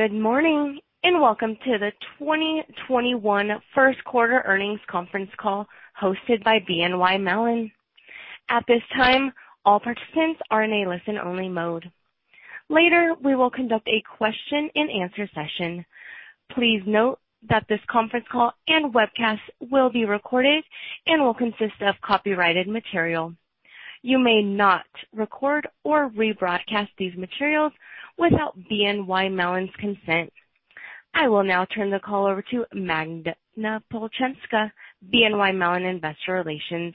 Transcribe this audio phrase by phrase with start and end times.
[0.00, 5.66] Good morning, and welcome to the 2021 first quarter earnings conference call
[6.00, 7.70] hosted by BNY Mellon.
[8.48, 9.30] At this time,
[9.66, 11.92] all participants are in a listen-only mode.
[12.70, 15.84] Later, we will conduct a question and answer session.
[16.50, 17.18] Please note
[17.50, 19.40] that this conference call and webcast
[19.70, 20.64] will be recorded
[21.08, 23.34] and will consist of copyrighted material.
[24.00, 27.74] You may not record or rebroadcast these materials
[28.18, 30.32] without BNY Mellon's consent.
[31.14, 34.70] I will now turn the call over to Magda Palczynska,
[35.12, 36.94] BNY Mellon Investor Relations.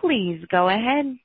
[0.00, 1.16] Please go ahead.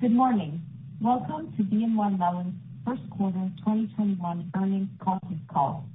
[0.00, 0.62] Good morning.
[1.00, 2.54] Welcome to BNY Mellon's
[2.86, 5.86] first quarter 2021 earnings conference call.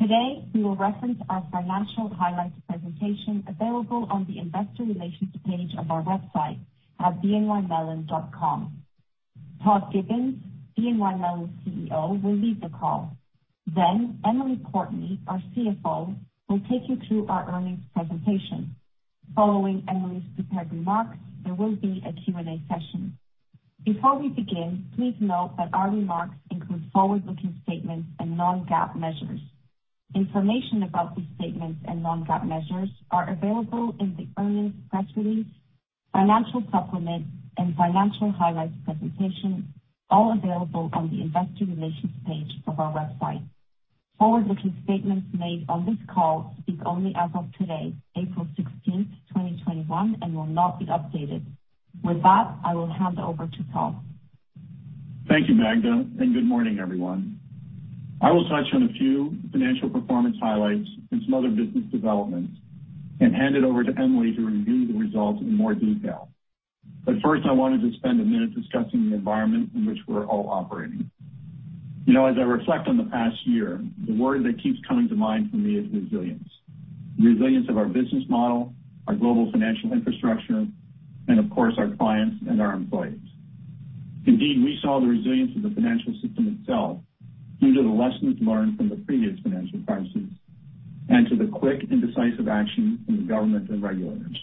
[0.00, 5.90] Today, we will reference our financial highlights presentation available on the investor relations page of
[5.90, 6.58] our website
[7.00, 8.82] at bnymellon.com.
[9.64, 10.36] Todd Gibbons,
[10.78, 13.16] BNY Mellon's CEO, will lead the call.
[13.66, 16.14] Then Emily Portney, our CFO,
[16.48, 18.74] will take you through our earnings presentation.
[19.34, 23.16] Following Emily's prepared remarks, there will be a Q&A session.
[23.84, 29.40] Before we begin, please note that our remarks include forward-looking statements and non-GAAP measures.
[30.14, 35.46] Information about these statements and non-GAAP measures are available in the earnings press release,
[36.12, 37.26] financial supplement,
[37.58, 39.72] and financial highlights presentation,
[40.10, 43.42] all available on the investor relations page of our website.
[44.18, 50.34] Forward-looking statements made on this call speak only as of today, April 16th, 2021, and
[50.34, 51.44] will not be updated.
[52.02, 53.96] With that, I will hand over to Todd.
[55.28, 57.38] Thank you, Magda, and good morning, everyone.
[58.22, 62.52] I will touch on a few financial performance highlights and some other business developments
[63.20, 66.30] and hand it over to Emily to review the results in more detail.
[67.22, 71.10] First, I wanted to spend a minute discussing the environment in which we're all operating.
[72.04, 75.14] You know, as I reflect on the past year, the word that keeps coming to
[75.14, 76.48] mind for me is resilience.
[77.18, 78.72] The resilience of our business model,
[79.08, 80.66] our global financial infrastructure,
[81.28, 83.18] and of course, our clients and our employees.
[84.26, 86.98] Indeed, we saw the resilience of the financial system itself
[87.60, 90.30] due to the lessons learned from the previous financial crisis
[91.08, 94.36] and to the quick and decisive action from the government and regulators.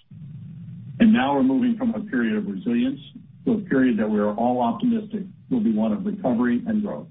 [1.00, 3.00] And now we're moving from a period of resilience
[3.46, 7.08] to a period that we are all optimistic will be one of recovery and growth.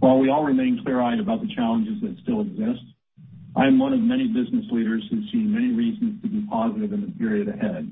[0.00, 2.84] While we all remain clear-eyed about the challenges that still exist,
[3.56, 7.00] I am one of many business leaders who see many reasons to be positive in
[7.00, 7.90] the period ahead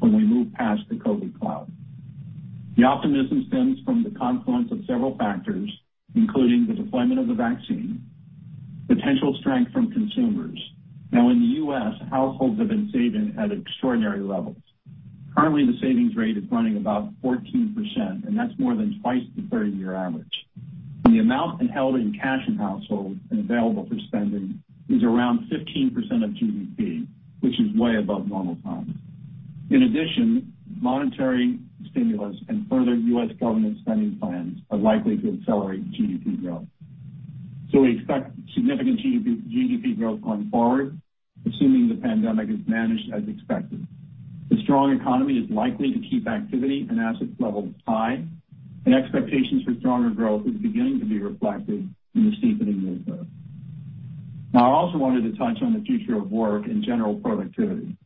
[0.00, 1.70] when we move past the COVID cloud.
[2.76, 5.70] The optimism stems from the confluence of several factors,
[6.16, 8.02] including the deployment of the vaccine,
[8.88, 10.58] potential strength from consumers.
[11.12, 14.56] Now, in the U.S., households have been saving at extraordinary levels.
[15.36, 17.74] Currently, the savings rate is running about 14%,
[18.26, 20.26] and that's more than twice the 30-year average.
[21.04, 26.30] The amount held in cash in households and available for spending is around 15% of
[26.30, 27.06] GDP,
[27.40, 28.94] which is way above normal times.
[29.70, 31.58] In addition, monetary
[31.90, 33.30] stimulus and further U.S.
[33.40, 36.66] government spending plans are likely to accelerate GDP growth.
[37.74, 40.96] So we expect significant GDP growth going forward,
[41.44, 43.84] assuming the pandemic is managed as expected.
[44.48, 48.22] The strong economy is likely to keep activity and asset levels high,
[48.86, 53.26] and expectations for stronger growth is beginning to be reflected in the steepening yield curve.
[54.52, 57.96] Now, I also wanted to touch on the future of work and general productivity.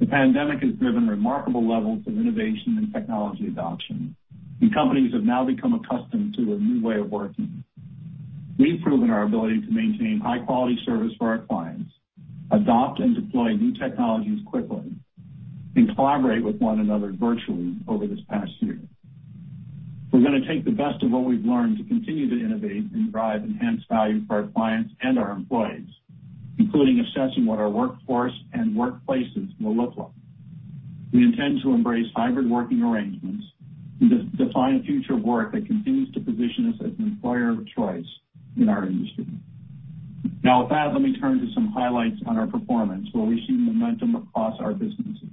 [0.00, 4.16] The pandemic has driven remarkable levels of innovation and technology adoption,
[4.62, 7.63] and companies have now become accustomed to a new way of working.
[8.56, 11.90] We've proven our ability to maintain high-quality service for our clients,
[12.52, 14.92] adopt and deploy new technologies quickly,
[15.74, 18.78] and collaborate with one another virtually over this past year.
[20.12, 23.10] We're going to take the best of what we've learned to continue to innovate and
[23.10, 25.88] drive enhanced value for our clients and our employees,
[26.58, 30.14] including assessing what our workforce and workplaces will look like.
[31.12, 33.44] We intend to embrace hybrid working arrangements
[34.00, 37.66] and define a future of work that continues to position us as an employer of
[37.66, 38.06] choice
[38.56, 39.26] in our industry.
[40.42, 43.54] Now, with that, let me turn to some highlights on our performance, where we see
[43.54, 45.28] momentum across our businesses.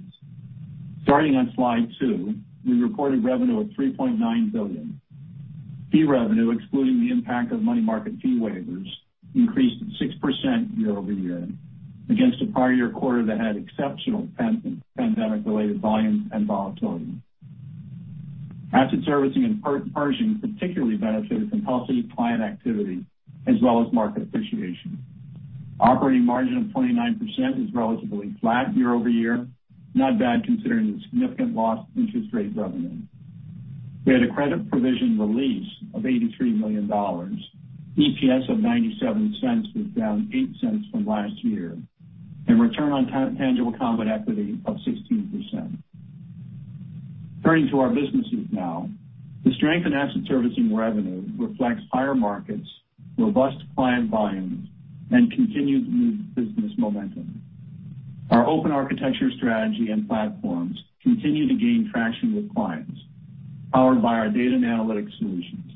[1.02, 2.34] Starting on slide two,
[2.66, 5.00] we reported revenue of 3.9 billion.
[5.90, 8.88] Fee revenue, excluding the impact of money market fee waivers,
[9.34, 11.48] increased 6% year-over-year
[12.10, 14.28] against a prior year quarter that had exceptional
[14.96, 17.14] pandemic-related volumes and volatility.
[18.72, 23.04] Asset servicing and Pershing particularly benefited from healthy client activity
[23.46, 24.98] as well as market appreciation.
[25.80, 29.46] Operating margin of 29% is relatively flat year-over-year,
[29.94, 32.98] not bad considering the significant lost interest rate revenue.
[34.06, 36.88] We had a credit provision release of $83 million.
[36.88, 41.76] EPS of $0.97 was down $0.08 from last year,
[42.48, 43.06] and return on
[43.36, 45.78] tangible common equity of 16%.
[47.44, 48.88] Turning to our businesses now.
[49.44, 52.68] The strength in asset servicing revenue reflects higher markets,
[53.18, 54.68] robust client volumes,
[55.10, 57.42] and continued new business momentum.
[58.30, 62.98] Our open architecture strategy and platforms continue to gain traction with clients,
[63.72, 65.72] powered by our data and analytics solutions.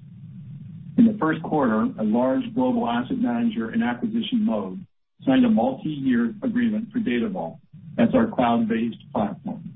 [0.97, 4.81] In the first quarter, a large global asset manager in acquisition mode
[5.27, 7.59] signed a multi-year agreement for Data Vault.
[7.97, 9.73] That's our cloud-based platform.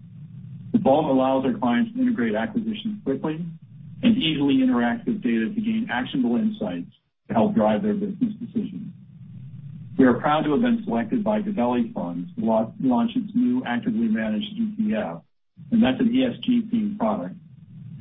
[0.73, 3.45] The Vault allows our clients to integrate acquisitions quickly
[4.03, 6.91] and easily interact with data to gain actionable insights
[7.31, 8.93] to help drive their business decisions.
[9.97, 12.45] We are proud to have been selected by Gabelli Funds to
[12.81, 15.23] launch its new actively managed ETF,
[15.71, 17.37] and that's an ESG-themed product,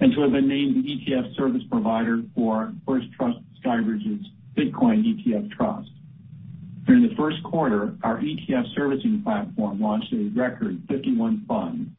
[0.01, 4.25] and to have been named the ETF service provider for First Trust SkyBridge's
[4.57, 5.91] Bitcoin ETF Trust.
[6.87, 11.91] During the first quarter, our ETF servicing platform launched a record 51 funds,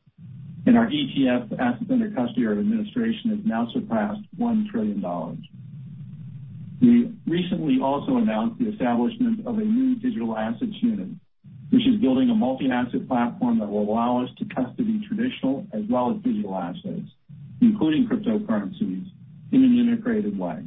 [0.67, 5.05] and our ETF assets under custody or administration has now surpassed $1 trillion.
[6.81, 11.09] We recently also announced the establishment of a new digital assets unit,
[11.71, 16.11] which is building a multi-asset platform that will allow us to custody traditional as well
[16.11, 17.07] as digital assets,
[17.61, 19.05] including cryptocurrencies,
[19.53, 20.65] in an integrated way.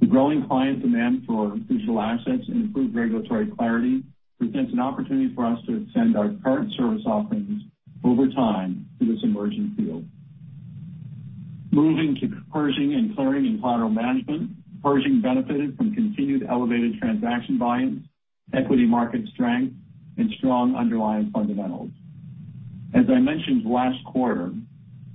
[0.00, 4.02] The growing client demand for digital assets and improved regulatory clarity
[4.38, 7.62] presents an opportunity for us to extend our current service offerings
[8.04, 10.04] over time to this emerging field.
[11.72, 14.50] Moving to Pershing and clearing and collateral management.
[14.82, 18.02] Pershing benefited from continued elevated transaction volumes,
[18.54, 19.74] equity market strength,
[20.16, 21.90] and strong underlying fundamentals.
[22.94, 24.52] As I mentioned last quarter,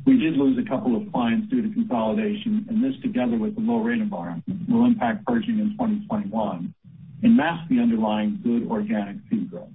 [0.06, 3.62] we did lose a couple of clients due to consolidation, and this, together with the
[3.62, 6.74] low rate environment, will impact Pershing in 2021
[7.24, 9.70] and mask the underlying good organic fee growth.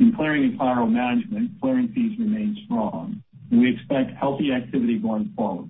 [0.00, 3.22] In clearing and collateral management, clearing fees remain strong,
[3.52, 5.68] and we expect healthy activity going forward.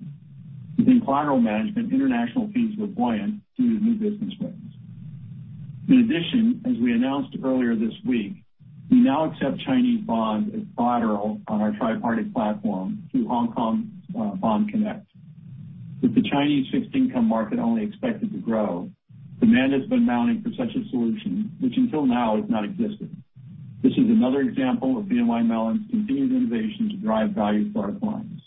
[0.77, 4.73] Within collateral management, international fees were buoyant due to new business wins.
[5.89, 8.43] In addition, as we announced earlier this week,
[8.89, 14.35] we now accept Chinese bonds as collateral on our tri-party platform through Hong Kong uh,
[14.35, 15.05] Bond Connect.
[16.01, 18.89] With the Chinese fixed income market only expected to grow,
[19.39, 23.09] demand has been mounting for such a solution, which until now has not existed.
[23.81, 28.41] This is another example of BNY Mellon's continued innovation to drive value for our clients.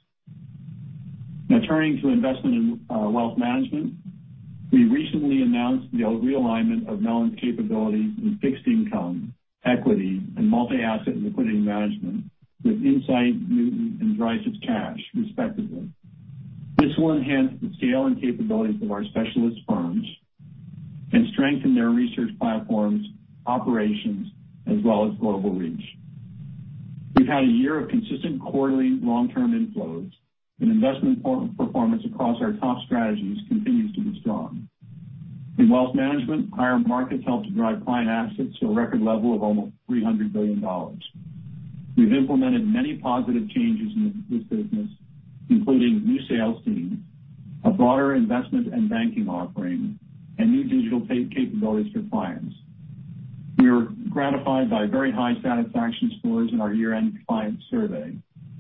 [1.49, 3.95] Now turning to investment and uh, wealth management.
[4.73, 9.33] We recently announced the realignment of Mellon's capabilities in fixed income,
[9.65, 12.25] equity, and multi-asset liquidity management
[12.65, 15.89] with Insight, Newton, and Dreyfus Cash, respectively.
[16.79, 20.05] This will enhance the scale and capabilities of our specialist firms
[21.13, 23.07] and strengthen their research platforms,
[23.47, 24.29] operations,
[24.67, 25.83] as well as global reach.
[27.15, 30.11] We've had a year of consistent quarterly long-term inflows,
[30.61, 31.23] and investment
[31.57, 34.69] performance across our top strategies continues to be strong.
[35.59, 39.43] In wealth management, higher markets helped to drive client assets to a record level of
[39.43, 40.63] almost $300 billion.
[41.97, 44.89] We've implemented many positive changes in this business,
[45.49, 46.99] including new sales teams,
[47.65, 49.99] a broader investment and banking offering,
[50.39, 52.55] and new digital capabilities for clients.
[53.59, 58.15] We are gratified by very high satisfaction scores in our year-end client survey,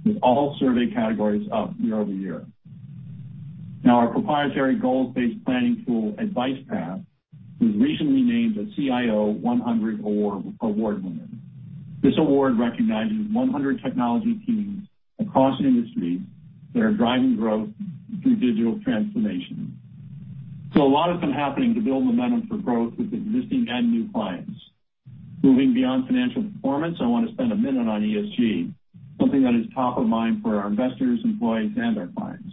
[0.06, 2.46] with all survey categories up year-over-year.
[3.82, 7.04] Now, our proprietary goals-based planning tool, AdvicePath,
[7.60, 11.28] was recently named a CIO 100 Award winner.
[12.02, 14.86] This award recognizes 100 technology teams
[15.18, 16.20] across industries
[16.74, 17.68] that are driving growth
[18.22, 19.76] through digital transformation.
[20.74, 24.12] So a lot has been happening to build momentum for growth with existing and new
[24.12, 24.52] clients.
[25.42, 28.72] Moving beyond financial performance, I want to spend a minute on ESG,
[29.18, 32.52] something that is top of mind for our investors, employees, and our clients.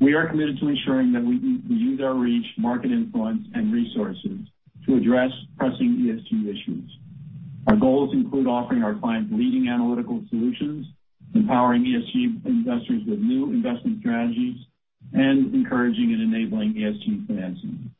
[0.00, 4.40] We are committed to ensuring that we use our reach, market influence, and resources
[4.86, 6.90] to address pressing ESG issues.
[7.68, 10.86] Our goals include offering our clients leading analytical solutions,
[11.34, 14.56] empowering ESG investors with new investment strategies,
[15.12, 17.90] and encouraging and enabling ESG financing.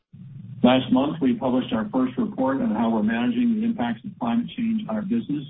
[0.63, 4.47] Last month, we published our first report on how we're managing the impacts of climate
[4.57, 5.43] change on our business,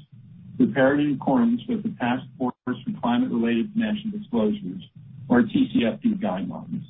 [0.57, 4.83] prepared in accordance with the Task Force on Climate-related Financial Disclosures,
[5.29, 6.83] or TCFD guidelines.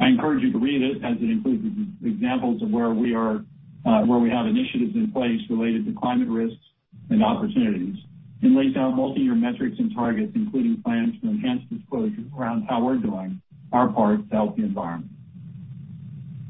[0.00, 1.64] I encourage you to read it, as it includes
[2.04, 3.44] examples of where we are
[3.84, 6.62] uh where we have initiatives in place related to climate risks
[7.10, 7.96] and opportunities,
[8.42, 12.96] and lays out multi-year metrics and targets, including plans to enhance disclosure around how we're
[12.96, 13.40] doing
[13.72, 15.10] our part to help the environment.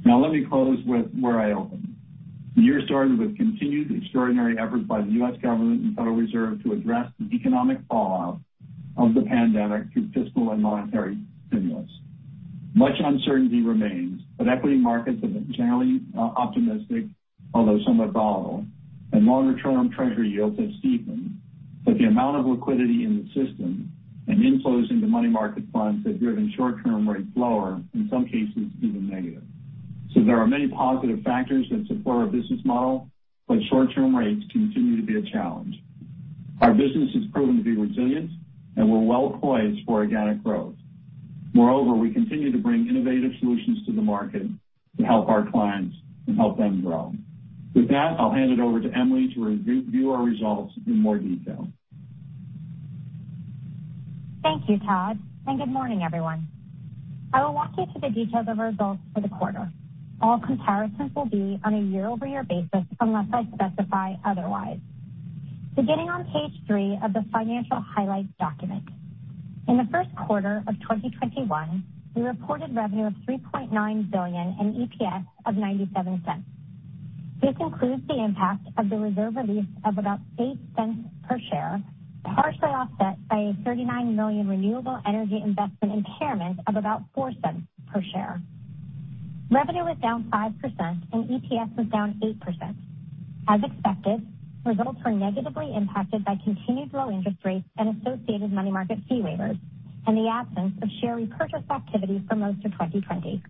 [0.05, 1.92] Now let me close with where I opened.
[2.55, 5.35] The year started with continued extraordinary efforts by the U.S.
[5.43, 8.41] government and Federal Reserve to address the economic fallout
[8.97, 11.19] of the pandemic through fiscal and monetary
[11.49, 11.91] stimulus.
[12.75, 17.05] Much uncertainty remains, but equity markets have been generally uh, optimistic,
[17.55, 18.65] although somewhat volatile,
[19.13, 21.39] and longer-term Treasury yields have steepened.
[21.85, 23.91] But the amount of liquidity in the system
[24.29, 29.09] and inflows into money market funds have driven short-term rates lower, in some cases even
[29.11, 29.43] negative.
[30.15, 33.09] So there are many positive factors that support our business model,
[33.49, 35.77] but short-term rates continue to be a challenge.
[36.61, 38.31] Our business has proven to be resilient,
[38.77, 40.75] and we're well-poised for organic growth.
[41.55, 44.43] Moreover, we continue to bring innovative solutions to the market
[44.99, 47.13] to help our clients and help them grow.
[47.75, 51.69] With that, I'll hand it over to Emily to review our results in more detail.
[54.43, 56.49] Thank you, Todd, and good morning, everyone.
[57.33, 59.73] I will walk you through the details of our results for the quarter.
[60.23, 64.79] All comparisons will be on a year-over-year basis unless I specify otherwise.
[65.75, 68.85] Beginning on page three of the financial highlights document.
[69.67, 71.83] In the first quarter of 2021,
[72.15, 73.73] we reported revenue of 3.9
[74.13, 76.45] billion and EPS of $0.97.
[77.41, 81.83] This includes the impact of the reserve release of about $0.08 per share,
[82.23, 87.63] partially offset by a 39 million renewable energy investment impairment of about $0.04
[87.93, 88.41] per share.
[89.53, 92.75] Revenue was down 5% and EPS was down 8%.
[93.49, 94.27] As expected,
[94.65, 99.59] results were negatively impacted by continued low interest rates and associated money market fee waivers
[100.07, 103.43] and the absence of share repurchase activity for most of 2020.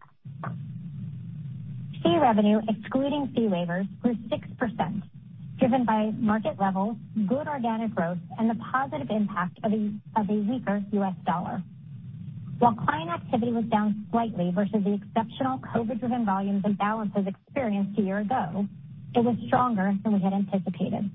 [2.02, 5.02] Fee revenue, excluding fee waivers, grew 6%,
[5.60, 6.96] driven by market levels,
[7.28, 11.14] good organic growth, and the positive impact of a weaker U.S.
[11.24, 11.62] dollar.
[12.62, 18.02] While client activity was down slightly versus the exceptional COVID-driven volumes and balances experienced a
[18.02, 18.68] year ago,
[19.16, 21.10] it was stronger than we had anticipated.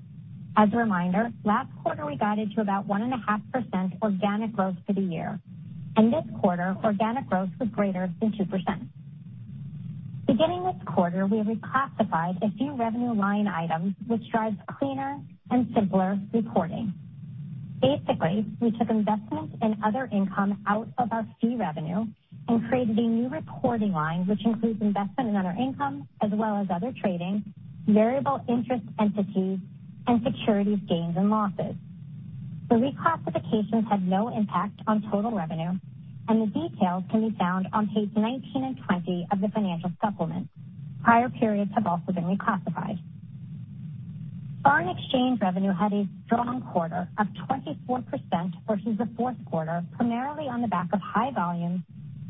[0.58, 5.40] As a reminder, last quarter we guided to about 1.5% organic growth for the year,
[5.96, 8.88] and this quarter, organic growth was greater than 2%.
[10.26, 15.18] Beginning this quarter, we have reclassified a few revenue line items, which drives cleaner
[15.50, 16.92] and simpler reporting.
[17.80, 22.06] Basically, we took investments and other income out of our fee revenue
[22.48, 26.66] and created a new reporting line, which includes investment and other income, as well as
[26.74, 27.44] other trading,
[27.86, 29.58] variable interest entities,
[30.06, 31.76] and securities gains and losses.
[32.68, 35.78] The reclassifications had no impact on total revenue,
[36.28, 40.48] and the details can be found on page 19 and 20 of the financial supplement.
[41.04, 42.98] Prior periods have also been reclassified.
[44.68, 48.04] Foreign exchange revenue had a strong quarter of 24%
[48.68, 51.80] versus the fourth quarter, primarily on the back of high volumes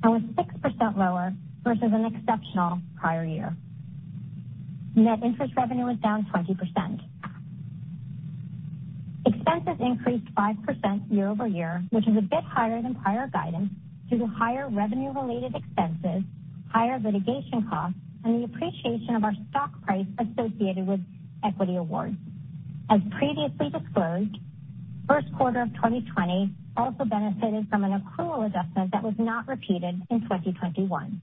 [0.05, 3.57] and was 6% lower versus an exceptional prior year.
[4.95, 7.01] Net interest revenue was down 20%.
[9.27, 13.73] Expenses increased 5% year-over-year, which is a bit higher than prior guidance
[14.09, 16.23] due to higher revenue-related expenses,
[16.71, 21.01] higher litigation costs, and the appreciation of our stock price associated with
[21.43, 22.17] equity awards.
[22.91, 24.39] As previously disclosed,
[25.07, 30.21] first quarter of 2020 also benefited from an accrual adjustment that was not repeated in
[30.23, 31.21] 2021.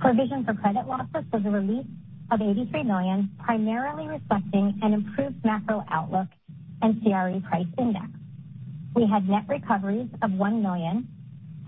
[0.00, 1.86] Provision for credit losses was a release
[2.30, 6.28] of 83 million, primarily reflecting an improved macro outlook
[6.82, 8.08] and CRE price index.
[8.94, 11.08] We had net recoveries of 1 million,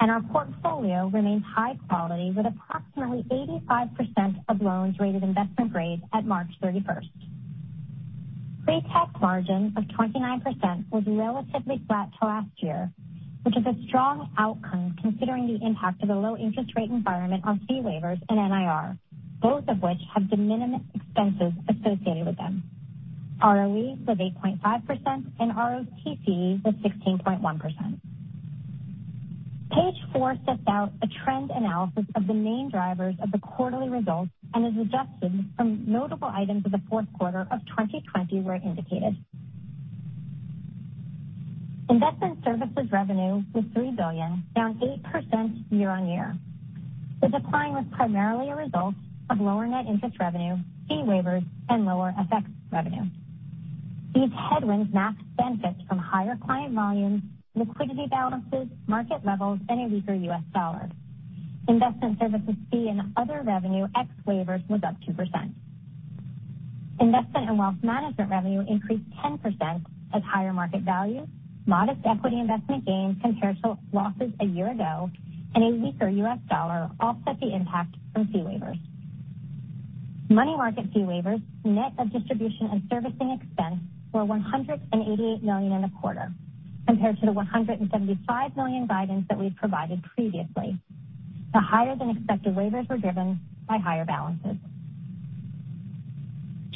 [0.01, 3.23] and our portfolio remains high quality with approximately
[3.71, 7.09] 85% of loans rated investment grade at March 31st.
[8.65, 12.91] Pre-tax margin of 29% was relatively flat to last year,
[13.43, 17.61] which is a strong outcome considering the impact of the low interest rate environment on
[17.69, 18.97] fee waivers and NIR,
[19.43, 22.63] both of which have de minimis expenses associated with them.
[23.43, 28.01] ROE was 8.5% and ROTCE was 16.1%.
[29.71, 34.31] Page four sets out a trend analysis of the main drivers of the quarterly results
[34.55, 39.17] and is adjusted from notable items of the fourth quarter of 2020 where indicated.
[41.91, 46.35] Investment services revenue was $3 billion, down 8% year-on-year.
[47.21, 48.95] The decline was primarily a result
[49.31, 50.57] of lower net interest revenue,
[50.89, 53.05] fee waivers, and lower FX revenue.
[54.15, 57.23] These headwinds masked benefits from higher client volumes,
[57.55, 60.43] liquidity balances, market levels, and a weaker U.S.
[60.53, 60.89] dollar.
[61.67, 65.53] Investment services fee and other revenue, ex waivers, was up 2%.
[67.01, 71.27] Investment and wealth management revenue increased 10% as higher market value,
[71.67, 75.11] modest equity investment gains compared to losses a year ago,
[75.55, 76.39] and a weaker U.S.
[76.49, 78.79] dollar offset the impact from fee waivers.
[80.29, 83.81] Money market fee waivers, net of distribution and servicing expense,
[84.13, 86.31] were $188 million in the quarter,
[86.87, 90.79] compared to the 175 million guidance that we'd provided previously.
[91.55, 94.57] The higher-than-expected waivers were driven by higher balances.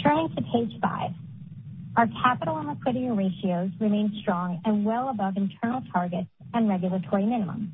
[0.00, 1.11] Turning to page five.
[1.97, 7.70] Our capital and liquidity ratios remain strong and well above internal targets and regulatory minimums.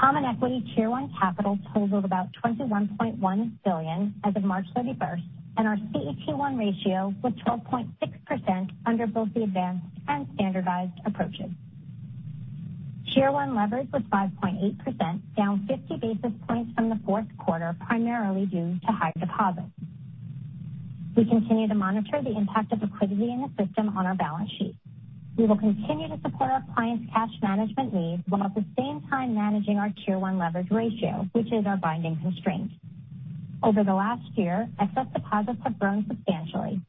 [0.00, 5.22] Common Equity Tier 1 capital totaled about 21.1 billion as of March 31st,
[5.58, 11.50] and our CET1 ratio was 12.6% under both the advanced and standardized approaches.
[13.14, 18.76] Tier 1 leverage was 5.8%, down 50 basis points from the fourth quarter, primarily due
[18.84, 19.70] to higher deposits.
[21.16, 24.74] We continue to monitor the impact of liquidity in the system on our balance sheet.
[25.38, 29.36] We will continue to support our clients' cash management needs, while at the same time
[29.36, 32.72] managing our Tier 1 leverage ratio, which is our binding constraint.
[33.62, 36.80] Over the last year, excess deposits have grown substantially.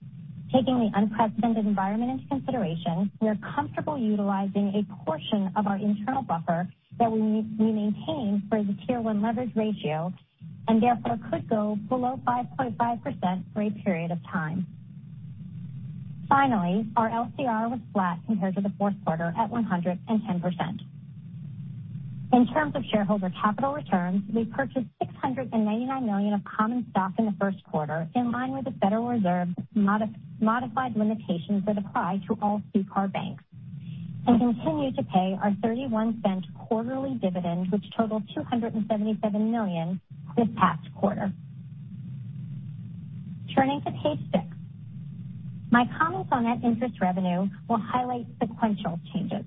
[0.53, 6.21] Taking the unprecedented environment into consideration, we are comfortable utilizing a portion of our internal
[6.21, 6.67] buffer
[6.99, 10.13] that we maintain for the Tier 1 leverage ratio,
[10.67, 14.65] and therefore could go below 5.5% for a period of time.
[16.29, 20.79] Finally, our LCR was flat compared to the fourth quarter at 110%.
[22.35, 27.33] In terms of shareholder capital returns, we purchased 699 million of common stock in the
[27.39, 33.09] first quarter, in line with the Federal Reserve's modified limitations that apply to all CCAR
[33.13, 33.41] banks,
[34.27, 40.01] and continue to pay our $0.31 quarterly dividend, which totaled 277 million
[40.35, 41.31] this past quarter.
[43.55, 44.43] Turning to page six.
[45.71, 49.45] My comments on net interest revenue will highlight sequential changes.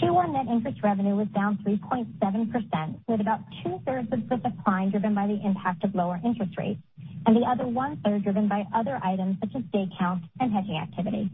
[0.00, 5.26] Q1 net interest revenue was down 3.7%, with about two-thirds of the decline driven by
[5.26, 6.80] the impact of lower interest rates,
[7.26, 11.30] and the other one-third driven by other items such as day count and hedging activity.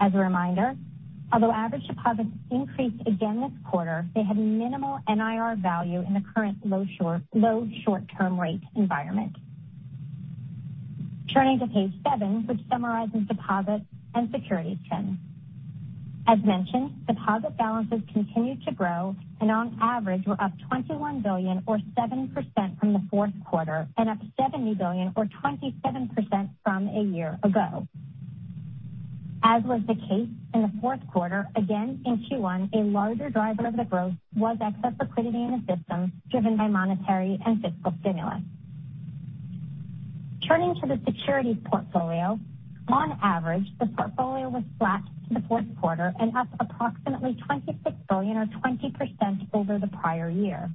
[0.00, 0.74] As a reminder,
[1.32, 6.56] although average deposits increased again this quarter, they had minimal NIR value in the current
[6.64, 6.86] low
[7.84, 9.36] short-term rate environment.
[11.34, 15.18] Turning to page seven, which summarizes deposits and securities trends.
[16.28, 21.78] As mentioned, deposit balances continued to grow and on average were up 21 billion or
[21.96, 27.88] 7% from the fourth quarter and up 70 billion or 27% from a year ago.
[29.42, 33.76] As was the case in the fourth quarter, again in Q1, a larger driver of
[33.78, 38.42] the growth was excess liquidity in the system, driven by monetary and fiscal stimulus.
[40.46, 42.38] Turning to the securities portfolio.
[42.88, 48.36] On average, the portfolio was flat to the fourth quarter and up approximately 26 billion
[48.38, 50.70] or 20% over the prior year.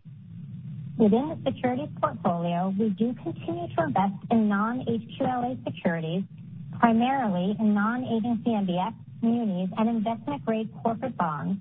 [0.98, 6.24] Within the securities portfolio, we do continue to invest in non-HQLA securities,
[6.80, 11.60] primarily in non-agency MBS, munis, and investment-grade corporate bonds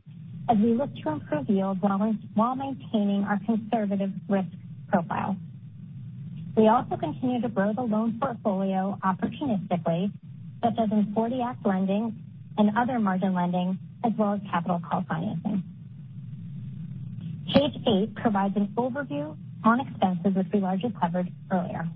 [0.50, 4.48] as we look to improve yields while maintaining our conservative risk
[4.88, 5.34] profile.
[6.56, 10.12] We also continue to grow the loan portfolio opportunistically,
[10.62, 12.16] such as in 40 Act lending
[12.59, 15.62] and other margin lending, as well as capital call financing.
[17.53, 21.88] Page eight provides an overview on expenses, which we largely covered earlier.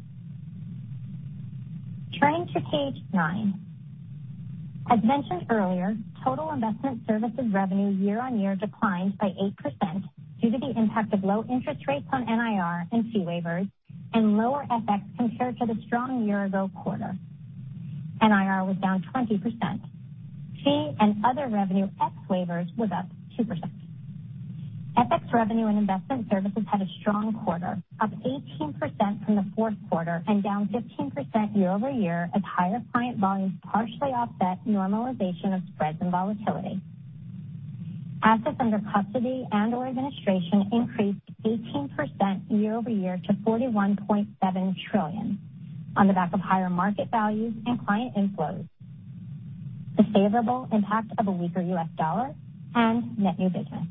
[2.21, 3.61] Turning to page nine.
[4.89, 9.31] As mentioned earlier, total investment services revenue year-on-year declined by
[9.83, 10.09] 8%
[10.41, 13.69] due to the impact of low interest rates on NIR and fee waivers
[14.15, 17.17] and lower FX compared to the strong year-ago quarter.
[18.23, 19.81] NIR was down 20%.
[20.65, 23.07] Fee and other revenue ex waivers was up
[23.39, 23.71] 2%.
[24.97, 30.25] FX revenue and investment services had a strong quarter, up 18% from the fourth quarter
[30.27, 36.81] and down 15% year-over-year as higher client volumes partially offset normalization of spreads and volatility.
[38.23, 45.39] Assets under custody and/or administration increased 18% year-over-year to $41.7 trillion
[45.97, 48.69] on the back of higher market values and client inflows,
[49.97, 51.89] the favorable impact of a weaker U.S.
[51.97, 52.35] dollar,
[52.75, 53.87] and net new business.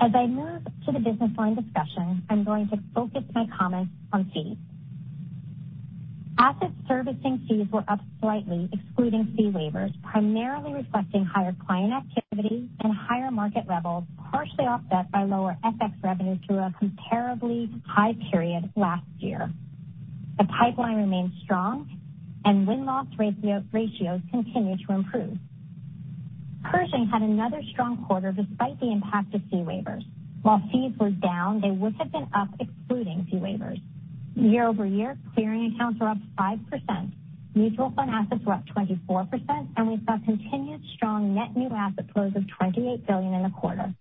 [0.00, 4.30] As I move to the business line discussion, I'm going to focus my comments on
[4.32, 4.56] fees.
[6.38, 12.94] Asset servicing fees were up slightly, excluding fee waivers, primarily reflecting higher client activity and
[12.94, 19.04] higher market levels, partially offset by lower FX revenue through a comparably high period last
[19.18, 19.50] year.
[20.38, 21.88] The pipeline remains strong
[22.44, 25.36] and win-loss ratios continue to improve.
[26.64, 30.04] Pershing had another strong quarter despite the impact of fee waivers.
[30.42, 33.80] While fees were down, they would have been up excluding fee waivers.
[34.36, 37.12] Year-over-year, clearing accounts were up 5%.
[37.54, 42.32] Mutual fund assets were up 24%, and we saw continued strong net new asset flows
[42.36, 43.92] of 28 billion in the quarter.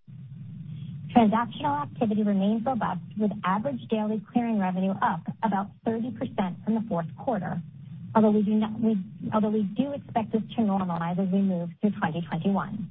[1.16, 6.14] Transactional activity remains robust, with average daily clearing revenue up about 30%
[6.64, 7.62] from the fourth quarter.
[8.16, 12.88] Although we do expect this to normalize as we move through 2021.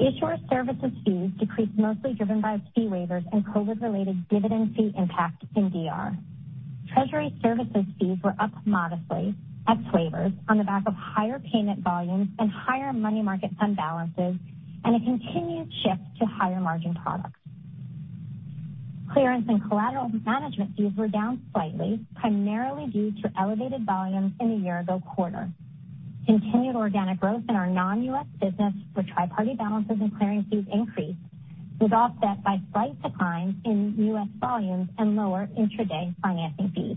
[0.00, 5.70] Issuer services fees decreased, mostly driven by fee waivers and COVID-related dividend fee impact in
[5.70, 6.16] DR.
[6.92, 9.34] Treasury services fees were up modestly,
[9.68, 14.34] ex waivers, on the back of higher payment volumes and higher money market fund balances,
[14.84, 17.38] and a continued shift to higher margin products.
[19.12, 24.56] Clearance and collateral management fees were down slightly, primarily due to elevated volumes in the
[24.56, 25.50] year-ago quarter.
[26.24, 28.26] Continued organic growth in our non-U.S.
[28.40, 31.18] business, where tri-party balances and clearing fees increased,
[31.80, 34.28] was offset by slight declines in U.S.
[34.38, 36.96] volumes and lower intraday financing fees.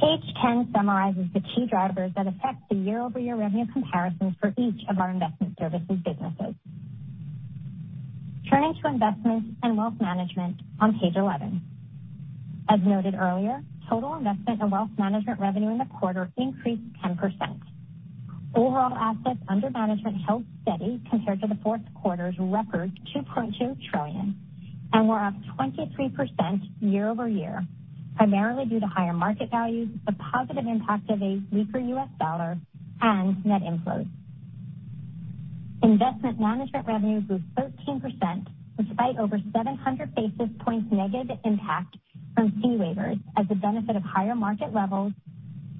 [0.00, 4.98] Page 10 summarizes the key drivers that affect the year-over-year revenue comparisons for each of
[4.98, 6.54] our investment services businesses.
[8.48, 11.60] Turning to investments and wealth management on page 11.
[12.70, 17.60] As noted earlier, total investment and wealth management revenue in the quarter increased 10%.
[18.54, 24.36] Overall assets under management held steady compared to the fourth quarter's record 2.2 trillion
[24.92, 27.66] and were up 23% year-over-year,
[28.18, 32.08] primarily due to higher market values, the positive impact of a weaker U.S.
[32.20, 32.58] dollar,
[33.00, 34.08] and net inflows.
[35.82, 38.46] Investment management revenue grew 13%,
[38.78, 41.96] despite over 700 basis points negative impact
[42.34, 45.12] from fee waivers as the benefit of higher market levels,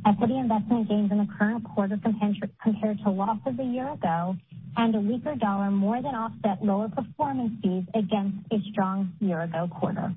[0.07, 1.98] equity investment gains in the current quarter
[2.62, 4.37] compared to losses a year ago,
[4.77, 10.14] and a weaker dollar more than offset lower performance fees against a strong year-ago quarter.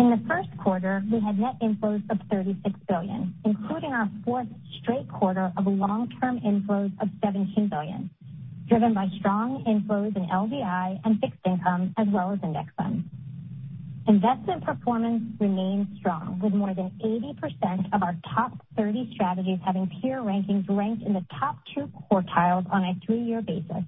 [0.00, 4.46] In the first quarter, we had net inflows of 36 billion, including our fourth
[4.80, 8.08] straight quarter of long-term inflows of 17 billion,
[8.66, 13.04] driven by strong inflows in LDI and fixed income, as well as index funds.
[14.08, 20.22] Investment performance remains strong, with more than 80% of our top 30 strategies having peer
[20.22, 23.84] rankings ranked in the top two quartiles on a three-year basis,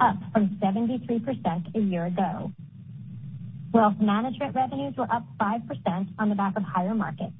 [0.00, 2.52] up from 73% a year ago.
[3.72, 7.32] Wealth management revenues were up 5% on the back of higher markets.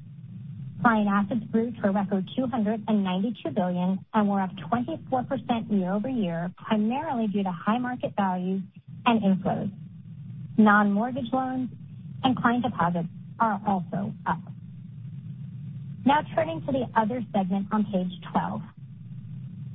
[0.82, 7.42] Client assets grew to a record 292 billion and were up 24% year-over-year, primarily due
[7.42, 8.62] to high market values
[9.06, 9.70] and inflows.
[10.58, 11.70] Non-mortgage loans
[12.24, 13.08] and client deposits
[13.40, 14.40] are also up.
[16.06, 18.62] Now turning to the other segment on page 12.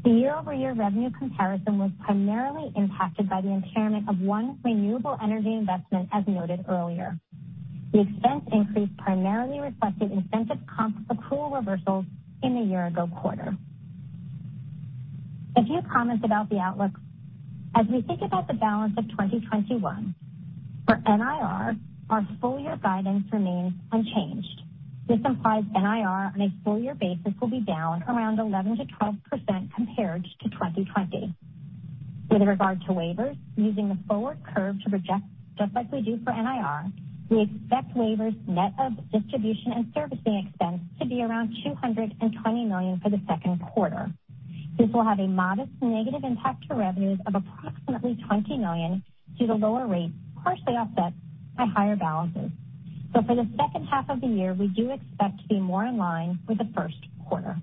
[0.04, 6.10] The year-over-year revenue comparison was primarily impacted by the impairment of one renewable energy investment,
[6.12, 7.20] as noted earlier.
[7.94, 12.06] The expense increase primarily reflected incentive comp accrual reversals
[12.42, 13.56] in the year-ago quarter.
[15.56, 16.92] A few comments about the outlook.
[17.76, 20.16] As we think about the balance of 2021,
[20.88, 21.76] for NIR,
[22.10, 24.62] our full-year guidance remains unchanged.
[25.12, 31.36] This implies NIR on a full-year basis will be down around 11%-12% compared to 2020.
[32.30, 35.26] With regard to waivers, using the forward curve to project
[35.58, 36.94] just like we do for NIR,
[37.30, 43.10] we expect waivers net of distribution and servicing expense to be around 220 million for
[43.10, 44.10] the second quarter.
[44.80, 49.04] This will have a modest negative impact to revenues of approximately 20 million
[49.38, 51.12] due to lower rates, partially offset
[51.58, 52.52] by higher balances.
[53.14, 55.98] So for the second half of the year, we do expect to be more in
[55.98, 56.98] line with the first
[57.28, 57.58] quarter.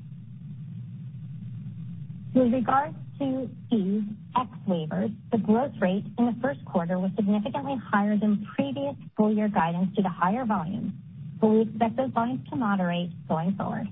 [2.35, 4.03] With regards to fees
[4.37, 9.49] ex waivers, the growth rate in the first quarter was significantly higher than previous full-year
[9.49, 10.93] guidance due to higher volumes,
[11.41, 13.89] but we expect those volumes to moderate going forward.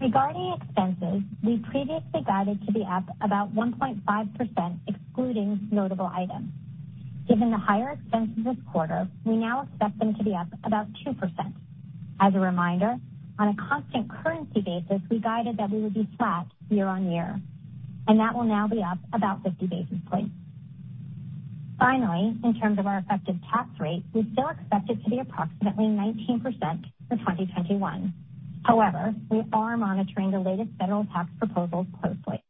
[0.00, 6.52] Regarding expenses, we previously guided to be up about 1.5%, excluding notable items.
[7.30, 11.14] Given the higher expenses this quarter, we now expect them to be up about 2%.
[12.18, 12.96] As a reminder,
[13.38, 17.40] on a constant currency basis, we guided that we would be flat year-on-year,
[18.08, 20.34] and that will now be up about 50 basis points.
[21.78, 25.84] Finally, in terms of our effective tax rate, we still expect it to be approximately
[25.84, 28.12] 19% for 2021.
[28.64, 32.42] However, we are monitoring the latest federal tax proposals closely.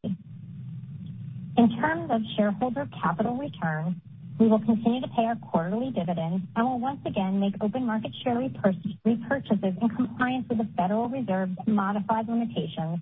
[1.58, 4.00] In terms of shareholder capital return,
[4.40, 8.10] we will continue to pay our quarterly dividends and will once again make open market
[8.24, 13.00] share repurchases in compliance with the Federal Reserve's modified limitations,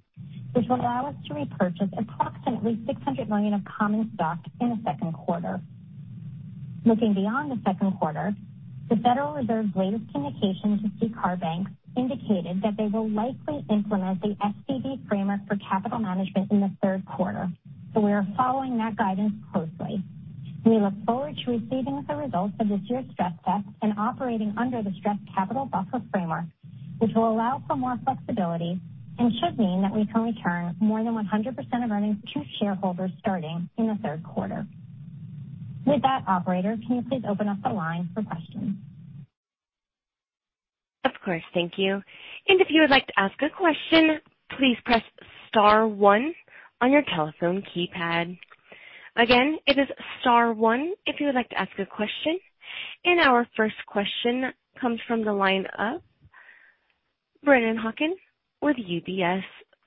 [0.52, 5.12] which will allow us to repurchase approximately 600 million of common stock in the second
[5.12, 5.60] quarter.
[6.84, 8.34] Looking beyond the second quarter,
[8.90, 14.34] the Federal Reserve's latest communication to CCAR banks indicated that they will likely implement the
[14.42, 17.48] SCB framework for capital management in the third quarter.
[17.94, 20.02] So we are following that guidance closely.
[20.68, 24.82] We look forward to receiving the results of this year's stress test and operating under
[24.82, 26.44] the stress capital buffer framework,
[26.98, 28.78] which will allow for more flexibility
[29.18, 33.66] and should mean that we can return more than 100% of earnings to shareholders starting
[33.78, 34.66] in the third quarter.
[35.86, 38.76] With that, operator, can you please open up the line for questions?
[41.06, 41.42] Of course.
[41.54, 41.94] Thank you.
[42.46, 44.20] And if you would like to ask a question,
[44.58, 45.02] please press
[45.48, 46.34] star one
[46.82, 48.36] on your telephone keypad.
[49.18, 49.88] Again, it is
[50.20, 52.38] star one if you would like to ask a question.
[53.04, 56.02] And our first question comes from the line of
[57.42, 58.14] Brennan Hawken
[58.62, 59.42] with UBS.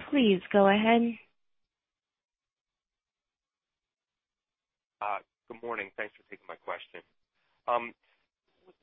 [0.10, 1.16] Please go ahead.
[5.02, 5.92] Uh, good morning.
[5.96, 7.00] Thanks for taking my question.
[7.72, 7.94] Um,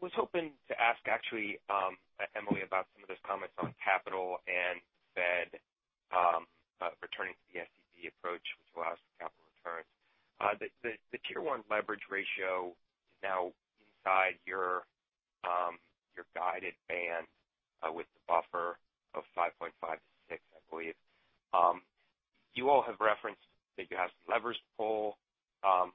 [0.00, 2.00] was hoping to ask actually, um,
[2.32, 4.80] Emily, about some of those comments on capital and
[5.12, 5.60] Fed
[6.08, 6.48] um,
[6.80, 9.97] uh, returning to the SCB approach, which allows for capital returns.
[10.40, 13.50] Uh, the Tier 1 leverage ratio is now
[13.82, 14.86] inside your
[15.44, 15.78] um
[16.16, 17.26] your guided band
[17.82, 18.78] uh, with the buffer
[19.14, 19.98] of 5.5 to
[20.30, 20.94] 6, I believe.
[21.54, 21.82] Um,
[22.54, 23.42] you all have referenced
[23.78, 25.16] that you have some levers to pull,
[25.62, 25.92] um,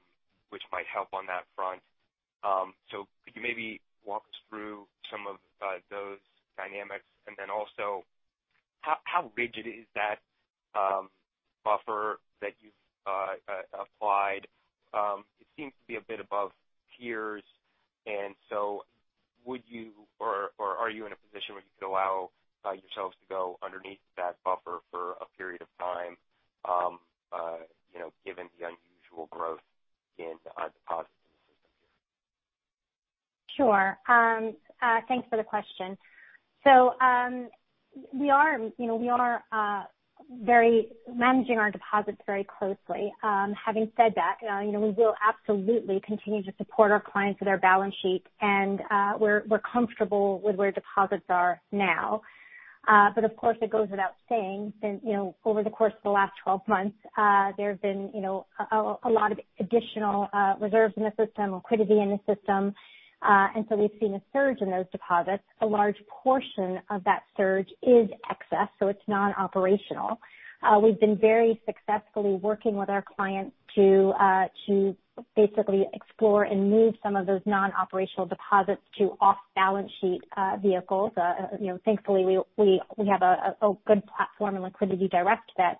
[0.48, 1.80] which might help on that front.
[2.44, 6.20] Um so could you maybe walk us through some of uh, those
[6.56, 7.04] dynamics?
[7.26, 8.04] And then also,
[8.80, 10.20] how rigid is that
[10.76, 11.08] um,
[11.64, 14.46] buffer that you've Uh, uh, applied?
[14.92, 16.52] Um, it seems to be a bit above
[16.96, 17.42] peers.
[18.06, 18.84] And so
[19.44, 22.30] would you or are you in a position where you could allow
[22.64, 26.16] uh, yourselves to go underneath that buffer for a period of time
[26.64, 26.98] um,
[28.24, 29.60] given the unusual growth
[30.18, 31.92] in deposits in the system here?
[33.56, 33.98] Sure.
[34.08, 34.56] Um,
[35.08, 35.98] thanks for the question.
[36.64, 37.48] So um
[38.12, 38.58] we are
[40.30, 43.12] managing our deposits very closely.
[43.22, 47.48] Um having said that, you know, we will absolutely continue to support our clients with
[47.48, 52.22] our balance sheet, and uh we're we're comfortable with where deposits are now.
[52.88, 56.02] Uh but of course, it goes without saying, that, you know, over the course of
[56.02, 60.54] the last 12 months, uh there have been you know, a lot of additional uh
[60.60, 62.74] reserves in the system, liquidity in the system.
[63.76, 65.42] We've seen a surge in those deposits.
[65.60, 70.18] A large portion of that surge is excess, so it's non-operational.
[70.62, 74.96] Uh we've been very successfully working with our clients to uh to
[75.36, 81.12] basically explore and move some of those non-operational deposits to off-balance sheet uh vehicles.
[81.16, 83.54] Uh uh you know, thankfully, we we we have a
[83.86, 85.78] good platform in LiquidityDirect that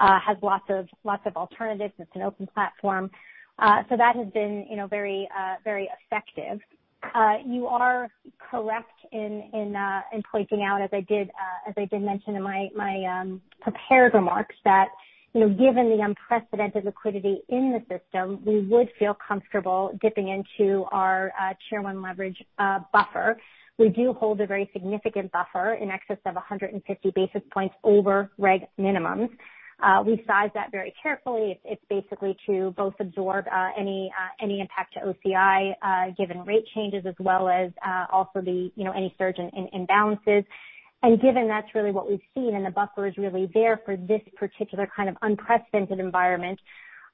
[0.00, 1.94] uh has lots of lots of alternatives.
[1.98, 3.10] It's an open platform.
[3.58, 6.60] That has been you know very uh very effective.
[7.14, 8.08] Uh you are
[8.50, 12.36] correct in in, uh in pointing out, as I did uh as I did mention
[12.36, 14.88] in my, my um prepared remarks, that
[15.34, 20.84] you know given the unprecedented liquidity in the system, we would feel comfortable dipping into
[20.92, 23.38] our uh Tier 1 leverage uh buffer.
[23.78, 28.62] We do hold a very significant buffer in excess of 150 basis points over reg
[28.78, 29.30] minimums.
[30.04, 31.60] We size that very carefully.
[31.64, 36.64] It's basically to both absorb uh any uh any impact to OCI uh given rate
[36.74, 40.44] changes as well as uh also the you know any surge in balances.
[41.02, 44.20] And given that's really what we've seen, and the buffer is really there for this
[44.36, 46.58] particular kind of unprecedented environment,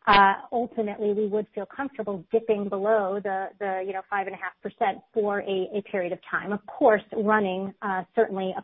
[0.07, 6.50] uh ultimately, we would feel comfortable dipping below the 5.5% for a period of time.
[6.53, 8.55] Of course, running uh certainly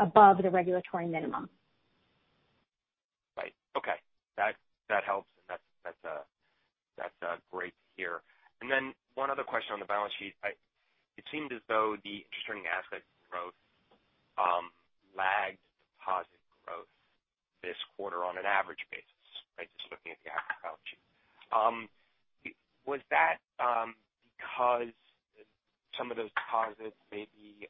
[0.00, 1.48] above the regulatory minimum.
[3.76, 3.98] Okay.
[4.36, 4.54] That
[4.88, 6.22] that helps, and that's that's uh
[6.98, 8.22] that's uh great to hear.
[8.60, 10.34] And then one other question on the balance sheet.
[11.16, 13.54] It seemed as though the interest-earning asset growth
[15.14, 15.62] lagged
[15.94, 16.90] deposit growth
[17.62, 19.70] this quarter on an average basis, right?
[19.78, 20.98] Just looking at the average balance sheet.
[22.84, 23.38] Was that
[24.36, 24.92] because
[25.96, 27.68] some of those deposits may be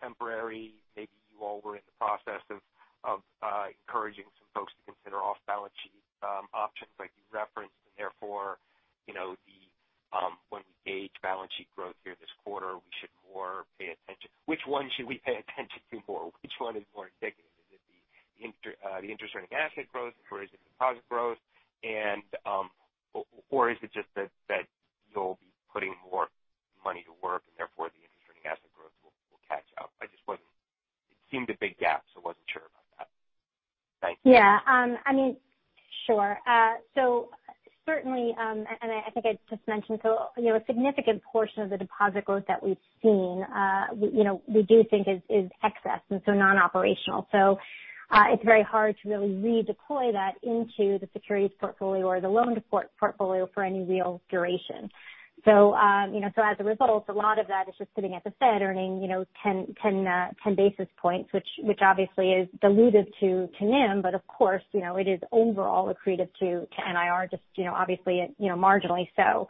[0.00, 2.62] temporary, maybe you all were in the process of
[3.06, 8.58] Uh, encouraging some folks to consider off-balance sheet um, options like you referenced, and therefore,
[9.06, 9.38] you know,
[10.10, 14.26] um, when we gauge balance sheet growth here this quarter, we should more pay attention.
[14.50, 16.34] Which one should we pay attention to more?
[16.42, 17.46] Which one is more indicative?
[17.70, 21.38] Is it the uh, interest-earning asset growth, or is it deposit growth?
[21.86, 22.74] And um,
[23.54, 24.66] or is it just that
[25.14, 26.26] you'll be putting more
[26.82, 29.14] money to work and therefore the interest-earning asset growth will
[29.46, 29.94] catch up?
[30.02, 30.50] I just wasn't
[31.12, 32.66] it seemed a big gap, so I wasn't sure
[34.02, 34.06] about that.
[34.06, 34.58] Thank Yeah.
[36.06, 36.38] Sure.
[36.46, 37.28] Uh so
[37.84, 41.76] certainly, and I think I just mentioned, so you know, a significant portion of the
[41.78, 43.44] deposit growth that we've seen
[44.12, 47.28] you know, we do think is is excess and so non-operational.
[47.32, 47.58] So
[48.10, 52.62] uh it's very hard to really redeploy that into the securities portfolio or the loan
[52.98, 54.90] portfolio for any real duration.
[56.56, 59.08] As a result, a lot of that is just sitting at the Fed earning you
[59.08, 59.74] know, 10
[60.56, 64.96] basis points, which which obviously is dilutive to to NIM, but of course, you know,
[64.96, 69.48] it is overall accretive to to NIR, just you know, obviously you know marginally so.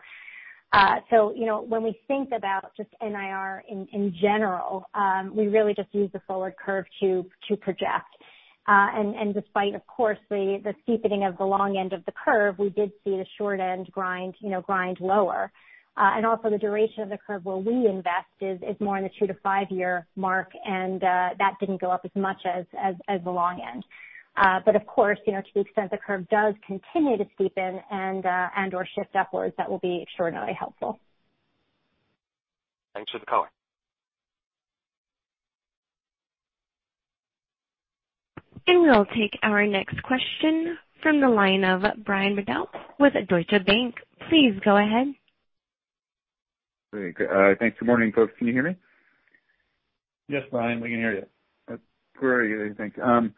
[0.72, 5.46] Uh so you know when we think about just NIR in in general, um, we
[5.46, 8.12] really just use the forward curve to to project.
[8.66, 12.58] Uh and and despite, of course, the steepening of the long end of the curve,
[12.58, 15.52] we did see the short end grind, you know, grind lower.
[15.96, 19.34] Also the duration of the curve where we invest is more in the two to
[19.42, 23.60] five-year mark, and uh that didn't go up as much as as as the long
[23.60, 23.84] end.
[24.36, 27.80] Uh but of course, you know, to the extent the curve does continue to steepen
[27.90, 31.00] and/or shift upwards, that will be extraordinarily helpful.
[32.94, 33.48] Thanks for the color.
[38.68, 43.94] We'll take our next question from the line of Brian Bedell with Deutsche Bank.
[44.28, 45.14] Please go ahead.
[46.92, 47.16] Great.
[47.58, 47.78] Thanks.
[47.78, 48.32] Good morning, folks.
[48.38, 48.76] Can you hear me?
[50.28, 51.26] Yes, Brian, we can hear you.
[52.16, 52.76] Great.
[52.76, 52.96] Thanks.
[53.02, 53.34] Um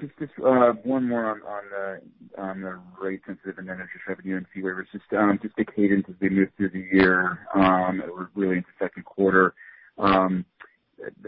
[0.00, 4.62] just one more on the on the rate sensitive and net interest revenue and fee
[4.62, 4.86] waivers.
[4.92, 8.68] Just um just the cadence as we move through the year, um, or really into
[8.78, 9.54] second quarter.
[9.98, 10.44] Um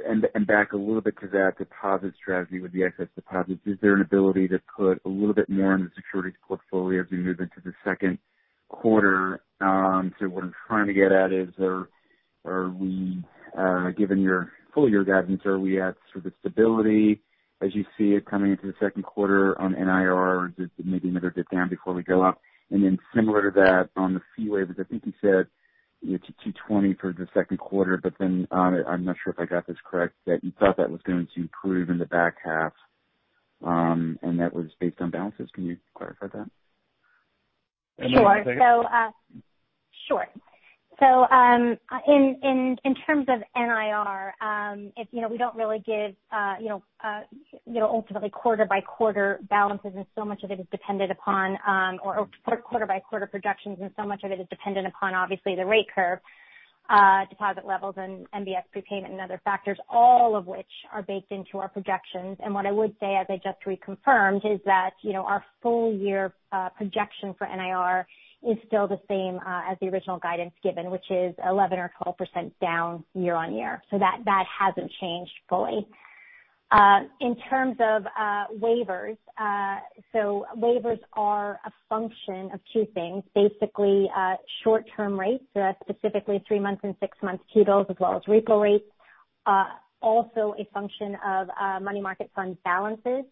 [0.08, 3.60] and and back a little bit to that deposit strategy with the excess deposits.
[3.66, 7.10] Is there an ability to put a little bit more in the securities portfolio as
[7.10, 8.20] we move into the second quarter?
[9.60, 11.48] Um, what I'm trying to get at is,
[12.44, 13.22] are we
[13.56, 17.22] uh given your full year guidance, are we at sort of stability
[17.62, 21.08] as you see it coming into the second quarter on NIR, or is it maybe
[21.08, 22.40] another dip down before we go up?
[22.70, 25.46] And then similar to that, on the fee waivers, I think you said
[26.02, 29.66] to 220 for the second quarter, but then uh, I'm not sure if I got
[29.66, 32.72] this correct, that you thought that was going to improve in the back half,
[33.64, 35.48] um, and that was based on balances.
[35.54, 36.50] Can you clarify that?
[38.00, 38.44] Sure.
[38.44, 39.10] So uh
[40.08, 40.26] sure.
[40.98, 45.78] So um in in in terms of NIR, um if you know we don't really
[45.80, 47.20] give uh you know uh
[47.66, 51.58] you know ultimately quarter by quarter balances and so much of it is dependent upon,
[51.66, 52.28] um or
[52.62, 55.86] quarter by quarter projections, and so much of it is dependent upon, obviously, the rate
[55.94, 56.18] curve,
[56.88, 61.58] Uh, deposit levels, and MBS prepayment and other factors, all of which are baked into
[61.58, 62.36] our projections.
[62.38, 65.92] And what I would say, as I just reconfirmed, is that you know, our full
[65.92, 68.06] year uh, projection for NIR
[68.46, 72.52] is still the same uh, as the original guidance given, which is 11 or 12%
[72.60, 73.82] down year-on-year.
[73.90, 75.88] So that that hasn't changed fully.
[76.72, 79.78] In terms of uh waivers uh
[80.12, 83.22] so waivers are a function of two things.
[83.34, 85.44] Basically, uh short-term rates,
[85.88, 88.84] specifically three months and six months T-bills as well as repo rates.
[89.46, 89.66] Uh
[90.02, 93.24] also a function of uh money market fund balances.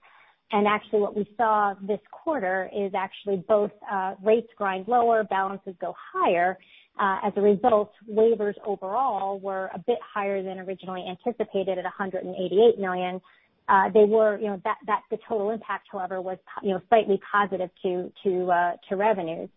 [0.53, 5.75] And actually what we saw this quarter is actually both uh rates grind lower, balances
[5.81, 6.57] go higher.
[6.98, 13.20] As a result, waivers overall were a bit higher than originally anticipated at $188 million.
[13.68, 19.48] The total impact, however, was you know slightly positive to to uh to revenues.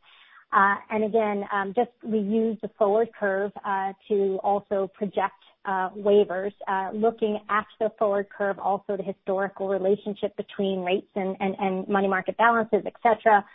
[0.52, 5.90] Uh and again, um just we used the forward curve uh to also project uh
[5.90, 6.54] waivers.
[6.68, 12.08] Uh looking at the forward curve, also the historical relationship between rates and and money
[12.08, 13.46] market balances, et cetera.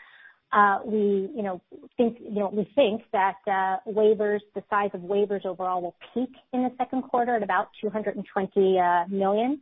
[0.85, 1.61] We you know
[1.97, 6.31] think you know we think that uh waivers the size of waivers overall will peak
[6.53, 9.61] in the second quarter at about $220 million.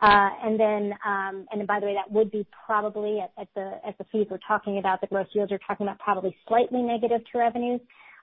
[0.00, 5.26] By the way, that would be probably at the fees we're talking about, the gross
[5.34, 7.80] yields we're talking about, probably slightly negative to revenues.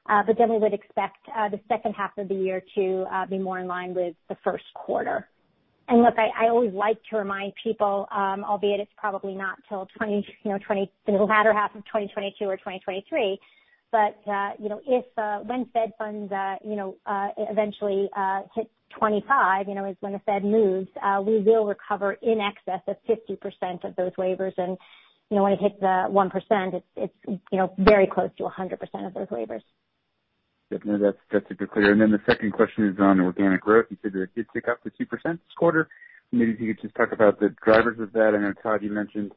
[0.10, 3.26] Uh but then we would expect uh the second half of the year to uh
[3.28, 5.28] be more in line with the first quarter.
[5.92, 11.76] Look, I always like to remind people, albeit it's probably not till the latter half
[11.76, 13.40] of 2022 or 2023,
[13.92, 16.96] but uh, you know, if uh when Fed funds uh you know
[17.38, 18.08] eventually
[18.56, 20.90] hit 25, is when the Fed moves,
[21.26, 24.54] we will recover in excess of 50% of those waivers.
[24.58, 24.78] And
[25.30, 29.14] you know, when it hits 1%, it's it's you know, very close to 100% of
[29.14, 29.62] those waivers.
[30.72, 30.98] No,
[31.32, 31.92] that's super clear.
[31.92, 33.88] And then the second question is on organic growth.
[33.90, 35.90] You said that it did tick up to 2% this quarter.
[36.32, 38.36] Maybe if you could just talk about the drivers of that.
[38.36, 39.32] I know, Todd, you mentioned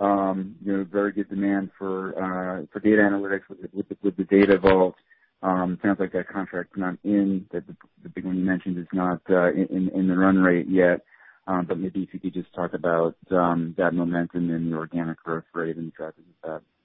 [0.00, 4.94] um, you know, very good demand for uh for data analytics with the Data Vault.
[5.42, 7.66] Um, sounds like that contract's not in, that
[8.02, 11.00] the big one you mentioned is not uh in the run rate yet.
[11.46, 15.44] Um but maybe if you could just talk about that momentum and the organic growth
[15.54, 16.75] rate and the drivers of that.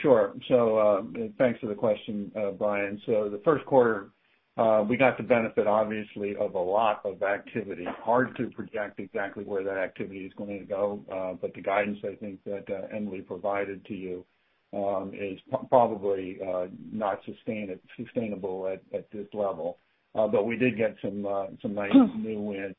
[0.00, 0.32] Sure.
[0.48, 1.02] So uh
[1.36, 3.00] thanks for the question, uh, Brian.
[3.04, 4.10] So the first quarter,
[4.56, 7.84] uh, we got the benefit, obviously, of a lot of activity.
[8.02, 11.04] Hard to project exactly where that activity is going to go.
[11.12, 14.24] Uh, but the guidance I think that uh, Emily provided to you
[14.72, 16.38] um, is probably
[16.90, 17.20] not
[17.96, 19.78] sustainable at this level.
[20.14, 21.26] Uh but we did get some
[21.60, 22.22] some nice hmm.
[22.22, 22.74] new wins,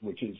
[0.00, 0.36] which is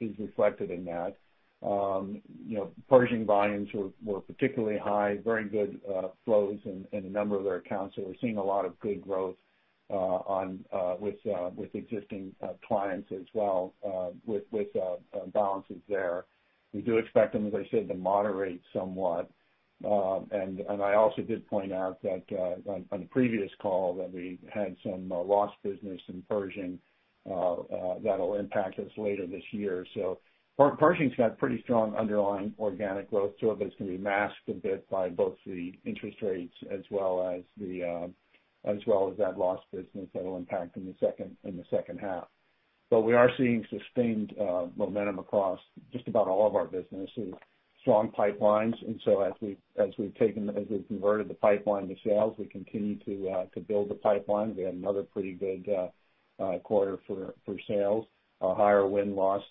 [0.00, 1.16] is reflected in that.
[1.62, 3.68] Pershing volumes
[4.04, 5.80] were particularly high, very good
[6.24, 7.96] flows in a number of their accounts.
[7.96, 9.36] So we're seeing a lot of good growth
[9.90, 12.34] uh on uh with uh with existing
[12.66, 14.44] clients as well, uh with
[15.32, 16.24] balances there.
[16.72, 19.30] We do expect them, as I said, to moderate somewhat.
[19.84, 22.22] Um and and I also did point out that
[22.66, 26.78] on the previous call that we had some lost business in Pershing
[27.24, 29.86] that'll impact us later this year.
[30.58, 34.48] Pershing's got pretty strong underlying organic growth to it, but it's going to be masked
[34.48, 38.08] a bit by both the interest rates as well as the uh,
[38.70, 42.28] as well as that lost business that'll impact in the second half.
[42.90, 45.58] But we are seeing sustained uh, momentum across
[45.92, 47.32] just about all of our businesses,
[47.80, 48.74] strong pipelines.
[48.86, 53.30] And so as we've taken as we've converted the pipeline to sales, we continue to
[53.30, 54.54] uh to build the pipeline.
[54.54, 55.66] We had another pretty good
[56.38, 57.34] uh, quarter for
[57.66, 58.06] sales.
[58.42, 59.42] Our win-loss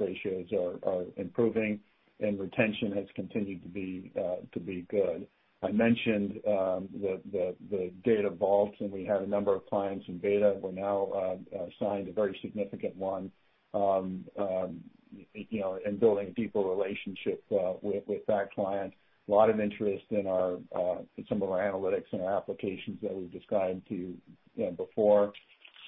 [0.00, 1.80] ratios are improving,
[2.20, 5.26] and retention has continued to be uh to be good.
[5.62, 7.20] I mentioned um the
[7.70, 10.56] the Data Vault, and we had a number of clients in beta.
[10.60, 11.38] We're now
[11.78, 13.30] signed a very significant one,
[13.74, 14.80] um um
[15.34, 17.44] you know and building a deeper relationship
[17.82, 18.92] with with that client.
[19.28, 23.14] A lot of interest in our uh some of our analytics and our applications that
[23.14, 23.94] we've described to
[24.56, 25.32] you before.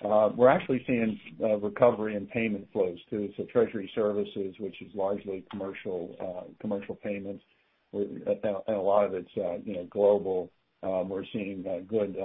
[0.05, 3.31] Uh, we're actually seeing uh, recovery in payment flows, too.
[3.37, 7.45] So Treasury services, which is largely commercial uh commercial payments,
[7.93, 9.59] and a lot of it's uh,
[9.91, 10.51] global.
[10.83, 12.17] Um, we're seeing a good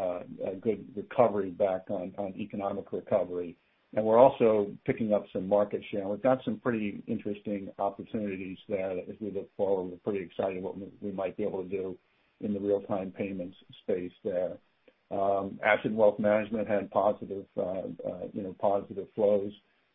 [0.96, 3.56] recovery back on economic recovery.
[3.96, 6.08] And we're also picking up some market share.
[6.08, 9.92] We've got some pretty interesting opportunities there as we look forward.
[9.92, 11.98] We're pretty excited what we might be able to do
[12.42, 14.58] in the real-time payments space there.
[15.12, 19.52] Asset & Wealth Management had positive uh uh you know positive flows.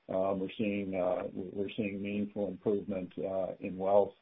[0.09, 4.13] Um we're seeing uh we're seeing meaningful improvement uh in wealth.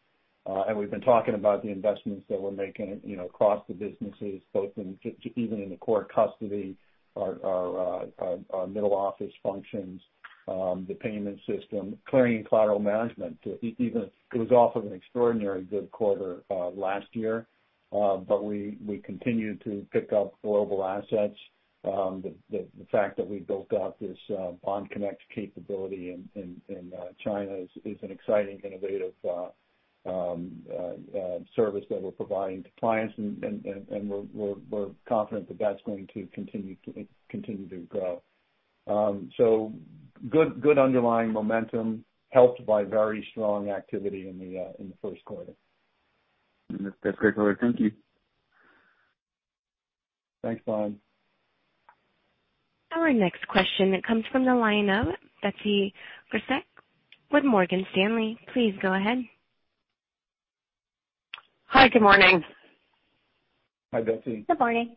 [0.46, 3.74] Uh and we've been talking about the investments that we're making you know across the
[3.74, 4.98] businesses, both in,
[5.36, 6.76] even in the core custody,
[7.16, 10.00] our uh middle office functions,
[10.48, 13.38] um the payment system, clearing and collateral management.
[13.62, 17.46] Even it was off of an extraordinary good quarter uh last year.
[17.92, 21.38] We we continue to pick up global assets.
[21.84, 27.52] Um, the fact that we built out this uh, Bond Connect capability in uh, China
[27.84, 29.48] is an exciting, innovative uh,
[30.08, 30.62] um,
[31.56, 36.76] service that we're providing to clients, and we're confident that that's going to continue
[37.30, 38.22] continue to grow.
[38.86, 39.72] Um so
[40.28, 45.24] good good underlying momentum helped by very strong activity in the uh in the first
[45.24, 45.52] quarter.
[47.02, 47.56] That's great color.
[47.60, 47.90] Thank you.
[50.42, 50.98] Thanks, Brian.
[52.92, 55.06] Our next question comes from the line of
[55.42, 55.94] Betsy
[56.32, 56.62] Graseck
[57.30, 58.38] with Morgan Stanley.
[58.52, 59.18] Please go ahead.
[61.66, 62.42] Hi, good morning.
[63.92, 64.44] Hi, Betsy.
[64.48, 64.96] Good morning.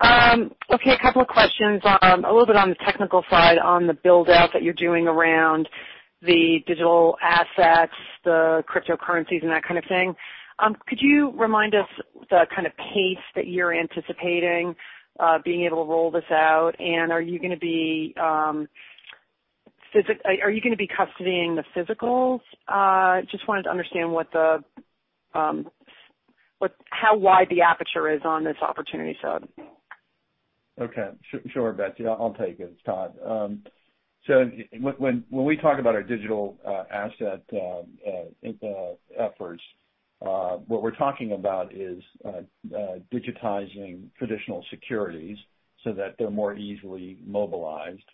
[0.00, 1.80] Um, okay, a couple of questions.
[2.02, 5.68] Um, a little bit on the technical side on the build-out that you're doing around
[6.22, 7.92] the digital assets,
[8.24, 10.14] the cryptocurrencies, and that kind of thing.
[10.58, 11.88] Um, could you remind us
[12.30, 14.74] the kind of pace that you're anticipating
[15.20, 16.72] uh, being able to roll this out?
[16.78, 17.50] And are you going
[18.20, 18.68] um,
[20.72, 22.40] to be custodying the physicals?
[22.68, 24.62] Uh, just wanted to understand what the
[25.34, 25.68] um
[26.58, 29.42] what how wide the aperture is on this opportunity set.
[30.80, 31.10] Okay.
[31.52, 32.06] Sure, Betsy.
[32.06, 32.72] I'll take it.
[32.72, 33.14] It's Todd.
[33.24, 33.62] Um,
[34.80, 37.42] when when we talk about our digital uh, asset
[39.18, 39.62] efforts,
[40.24, 42.40] Uh, what we're talking about is uh,
[42.74, 45.36] uh, digitizing traditional securities
[45.82, 48.04] so that they're more easily mobilized.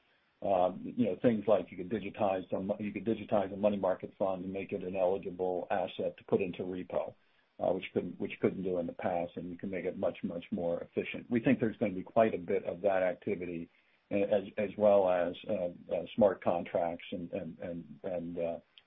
[0.44, 4.82] Um, you know, things like you could digitize a money market fund and make it
[4.82, 7.12] an eligible asset to put into repo,
[7.58, 10.80] which you couldn't do in the past, and you can make it much, much more
[10.90, 11.26] efficient.
[11.28, 13.68] We think there's going to be quite a bit of that activity,
[14.10, 15.34] as well as
[16.16, 17.84] smart contracts and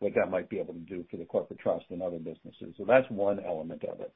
[0.04, 2.76] what that might be able to do for the corporate trust and other businesses.
[2.78, 4.14] So that's one element of it.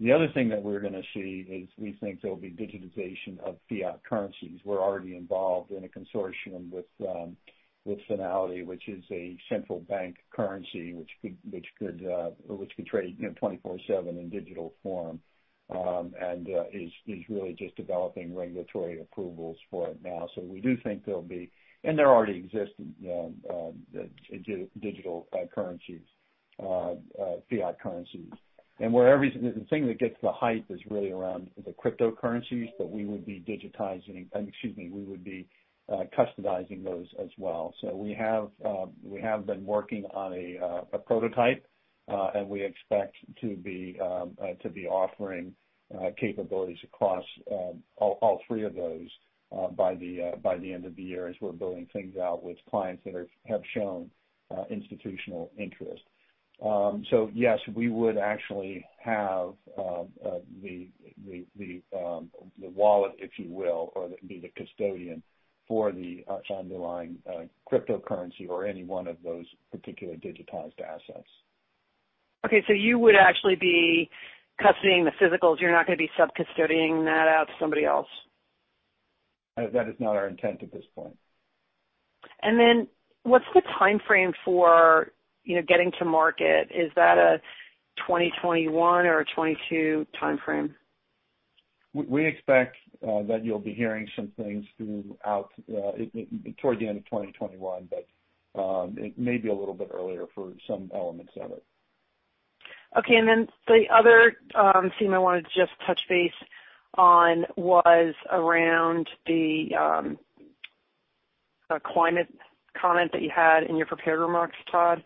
[0.00, 3.56] The other thing that we're going to see is we think there'll be digitization of
[3.68, 4.60] fiat currencies.
[4.64, 7.36] We're already involved in a consortium with um,
[7.86, 12.30] Fnality, which is a central bank currency which could uh,
[12.86, 15.20] trade 24/7 in digital form,
[15.70, 16.92] um, and uh, is
[17.28, 20.28] really just developing regulatory approvals for it now.
[20.34, 21.50] So we do think there'll be,
[21.84, 23.74] and there already exist um,
[24.80, 26.02] digital uh, currencies,
[26.62, 28.30] uh, uh, fiat currencies.
[28.78, 32.70] And where every s the thing that gets the hype is really around the cryptocurrencies,
[32.78, 35.46] but we would be digitizing, excuse me, we would be
[36.18, 37.74] customizing those as well.
[37.80, 38.92] So we have um,
[39.46, 41.64] been working on a prototype,
[42.08, 44.36] and we expect to be um,
[44.88, 45.54] offering
[46.18, 47.24] capabilities across
[47.98, 49.10] all three of those
[49.52, 53.14] Uh, by the end of the year as we're building things out with clients that
[53.44, 54.10] have shown
[54.50, 56.02] uh, institutional interest.
[56.64, 60.38] Um so yes, we would actually have um, uh,
[61.94, 62.30] um,
[62.60, 65.22] the wallet, if you will, or be the custodian
[65.68, 67.18] for the underlying
[67.70, 71.28] cryptocurrency or any one of those particular digitized assets.
[72.46, 74.10] Okay, so you would actually be
[74.60, 75.60] custodying the physicals.
[75.60, 78.08] You're not going to be sub-custodying that out to somebody else?
[79.56, 81.16] Uh, that is not our intent at this point.
[82.42, 82.88] And then
[83.24, 85.12] what's the timeframe for
[85.44, 86.68] you know getting to market?
[86.74, 87.40] Is that a
[88.06, 90.74] 2021 or a 2022 timeframe?
[91.94, 92.76] We expect
[93.06, 95.92] uh, that you'll be hearing some things throughout uh,
[96.60, 100.52] toward the end of 2021, but um, it may be a little bit earlier for
[100.66, 101.62] some elements of it.
[102.96, 106.32] Okay, and then the other um, theme I wanted to just touch base
[106.98, 110.18] on was around the um,
[111.70, 112.28] uh, climate
[112.80, 115.02] comment that you had in your prepared remarks, Todd.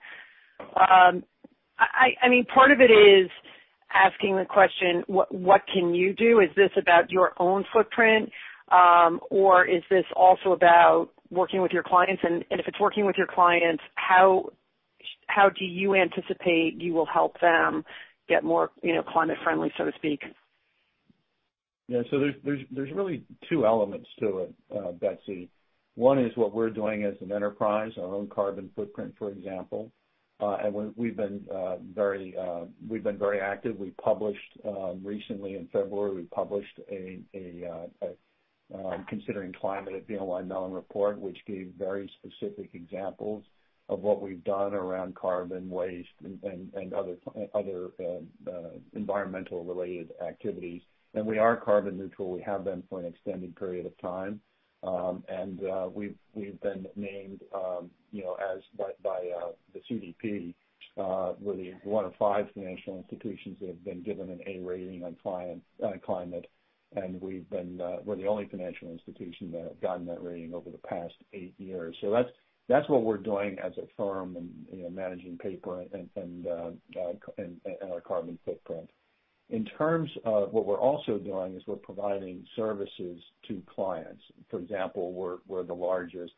[0.76, 1.24] Um
[1.78, 3.30] I mean part of it is
[3.92, 6.40] asking the question, what can you do?
[6.40, 8.30] Is this about your own footprint?
[8.70, 12.22] Um, or is this also about working with your clients?
[12.24, 14.50] And if it's working with your clients, how
[15.58, 17.84] do you anticipate you will help them
[18.28, 18.70] get more
[19.12, 20.20] climate friendly, so to speak?
[21.88, 22.02] Yeah.
[22.10, 25.50] So there's there's there's really two elements to it, Betsy.
[25.94, 29.90] One is what we're doing as an enterprise, our own carbon footprint, for example.
[30.40, 33.78] Uh and we've we've been uh very uh we've been very active.
[33.78, 34.58] We published
[35.02, 38.08] recently in February, we published a a
[39.08, 43.44] Considering Climate at BNY Mellon report, which gave very specific examples
[43.88, 47.16] of what we've done around carbon waste and other
[48.94, 50.82] environmental related activities.
[51.16, 52.30] And we are carbon neutral.
[52.30, 54.38] We have been for an extended period of time.
[54.82, 57.90] Um, and uh, we've been named um,
[59.02, 60.54] by uh, the CDP,
[60.96, 65.16] we're uh, one of five financial institutions that have been given an A rating on
[65.22, 66.50] climate,
[66.94, 71.54] and we're the only financial institution that have gotten that rating over the past eight
[71.56, 71.96] years.
[72.02, 72.10] So
[72.68, 78.90] that's what we're doing as a firm in managing paper and our carbon footprint.
[79.48, 84.22] In terms of what we're also doing is we're providing services to clients.
[84.50, 86.34] For example, we're the largest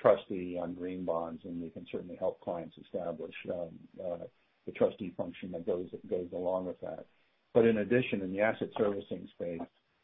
[0.00, 3.68] trustee on green bonds, and we can certainly help clients establish um,
[4.04, 4.24] uh,
[4.66, 5.88] the trustee function that goes
[6.32, 7.06] along with that.
[7.54, 9.60] But in addition, in the asset servicing space,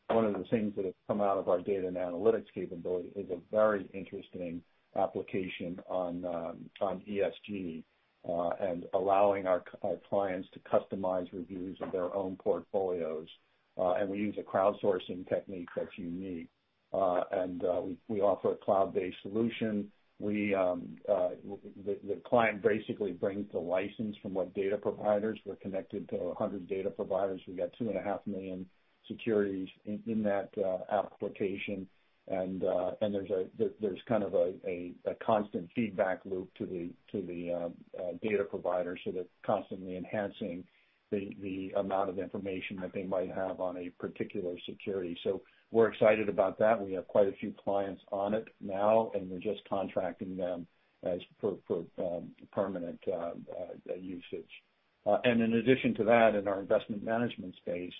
[0.08, 3.30] one of the things that have come out of our data and analytics capability is
[3.30, 4.62] a very interesting
[4.96, 7.82] application on um, on ESG,
[8.24, 9.62] and allowing our
[10.08, 13.28] clients to customize reviews of their own portfolios.
[13.78, 16.48] Uh and we use a crowdsourcing technique that's unique.
[16.92, 19.90] Uh and uh we offer a cloud-based solution.
[20.20, 25.38] We the client basically brings the license from what data providers.
[25.44, 27.40] We're connected to 100 data providers.
[27.46, 28.66] We've got 2.5 million
[29.06, 30.50] securities in that
[30.90, 31.86] application.
[32.30, 33.46] Uh, there's a
[33.80, 34.92] there's kind of a
[35.24, 40.64] constant feedback loop to the to the um, uh data provider, so they're constantly enhancing
[41.10, 45.16] the the amount of information that they might have on a particular security.
[45.24, 46.80] So we're excited about that.
[46.80, 50.66] We have quite a few clients on it now, and we're just contracting them
[51.04, 51.56] as for
[51.98, 53.32] um, permanent uh,
[53.90, 54.50] uh, usage.
[55.06, 57.94] Uh and in addition to that, in our investment management space,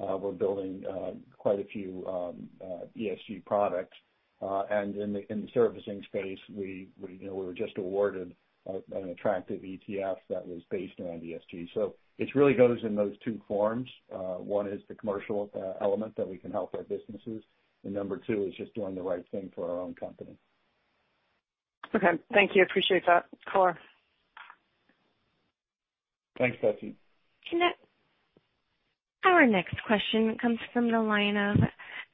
[0.00, 3.96] Uh, we're building uh, quite a few um, uh, ESG products.
[4.40, 7.76] Uh and in the in the servicing space, we we you know we were just
[7.76, 8.34] awarded
[8.66, 11.68] an attractive ETF that was based around ESG.
[11.74, 13.88] So it really goes in those two forms.
[14.10, 17.42] One is the commercial element that we can help our businesses,
[17.84, 20.36] and number two is just doing the right thing for our own company.
[21.94, 22.18] Okay.
[22.32, 22.62] Thank you.
[22.62, 23.78] Appreciate that color.
[26.38, 26.94] Thanks, Betsy.
[29.28, 31.58] Our next question comes from the line of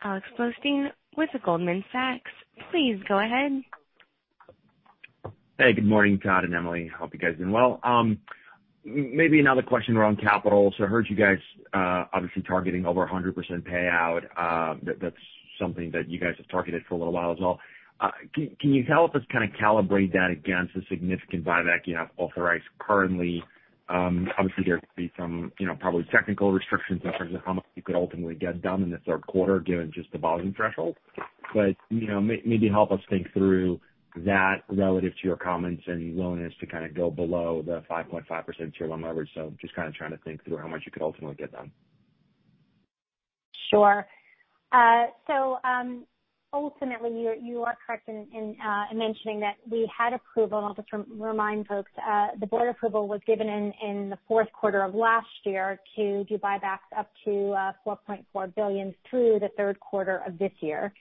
[0.02, 2.30] Alex Blostein with Goldman Sachs.
[2.70, 3.62] Please go ahead.
[5.56, 6.90] Hey, good morning, Todd and Emily.
[6.98, 7.78] Hope you guys are doing well.
[7.84, 8.18] Um,
[8.84, 10.74] maybe another question around capital.
[10.76, 11.38] So I heard you guys
[11.72, 14.22] uh, obviously targeting over 100% payout.
[14.36, 15.14] Um, that's
[15.58, 17.60] something that you guys have targeted for a little while as well.
[18.00, 22.10] Uh, can you help us kind of calibrate that against the significant buyback you have
[22.18, 23.42] authorized currently?
[23.88, 27.52] Um, obviously, there could be some you know, probably technical restrictions in terms of how
[27.52, 30.96] much you could ultimately get done in the third quarter, given just the volume threshold.
[31.52, 33.80] But you know, maybe help us think through
[34.16, 38.86] that relative to your comments and willingness to kind of go below the 5.5% Tier
[38.86, 39.30] 1 leverage.
[39.34, 41.72] So just kind of trying to think through how much you could ultimately get done.
[43.70, 44.06] Sure.
[44.70, 45.06] Uh,
[45.64, 46.04] um,
[46.54, 47.10] Ultimately,
[47.42, 48.56] you are correct uh, in
[48.94, 50.88] mentioning that we had approval, and I'll just
[51.18, 55.80] remind folks, uh, the board approval was given in the fourth quarter of last year
[55.96, 60.94] to do buybacks up to uh, 4.4 billion through the third quarter of this year.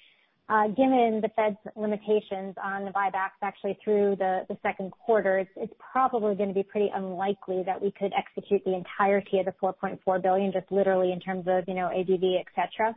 [0.50, 6.50] Given the Fed's limitations on the buybacks actually through the second quarter, it's probably going
[6.50, 10.72] to be pretty unlikely that we could execute the entirety of the 4.4 billion, just
[10.72, 12.96] literally in terms of you know, ADV, et cetera.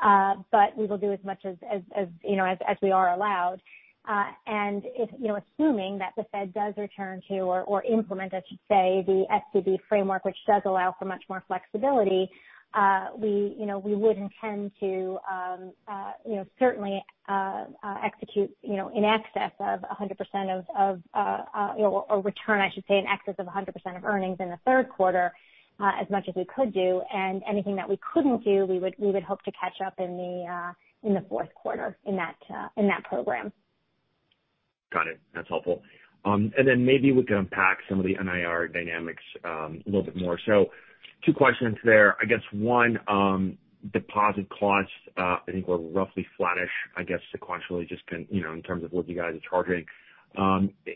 [0.00, 1.56] But we will do as much as
[2.24, 3.60] you know, as as we are allowed.
[4.08, 8.42] Uh and if you know, assuming that the Fed does return to or implement, I
[8.48, 12.30] should say, the SCB framework, which does allow for much more flexibility,
[12.72, 17.96] uh we you know, we would intend to um uh you know, certainly uh uh
[18.02, 22.84] execute you know, in excess of 100% of, of, uh, uh, or return, I should
[22.88, 25.30] say, in excess of 100% of earnings in the third quarter,
[25.80, 27.00] Uh, as much as we could do.
[27.10, 30.16] And anything that we couldn't do, we would we would hope to catch up in
[30.16, 33.50] the uh, fourth quarter in that uh in that program.
[34.92, 35.18] Got it.
[35.34, 35.82] That's helpful.
[36.26, 40.02] Um and then maybe we can unpack some of the NIR dynamics um, a little
[40.02, 40.38] bit more.
[41.24, 42.16] Two questions there.
[42.20, 43.58] I guess one, um,
[43.92, 48.52] deposit costs, uh, I think were roughly flattish, I guess sequentially, just can you know
[48.52, 49.84] in terms of what you guys are charging.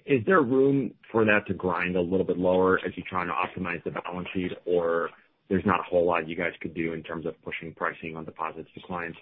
[0.07, 3.32] Is there room for that to grind a little bit lower as you're trying to
[3.32, 4.53] optimize the balance sheet?
[4.64, 5.11] Or
[5.49, 8.24] there's not a whole lot you guys could do in terms of pushing pricing on
[8.24, 9.18] deposits to clients?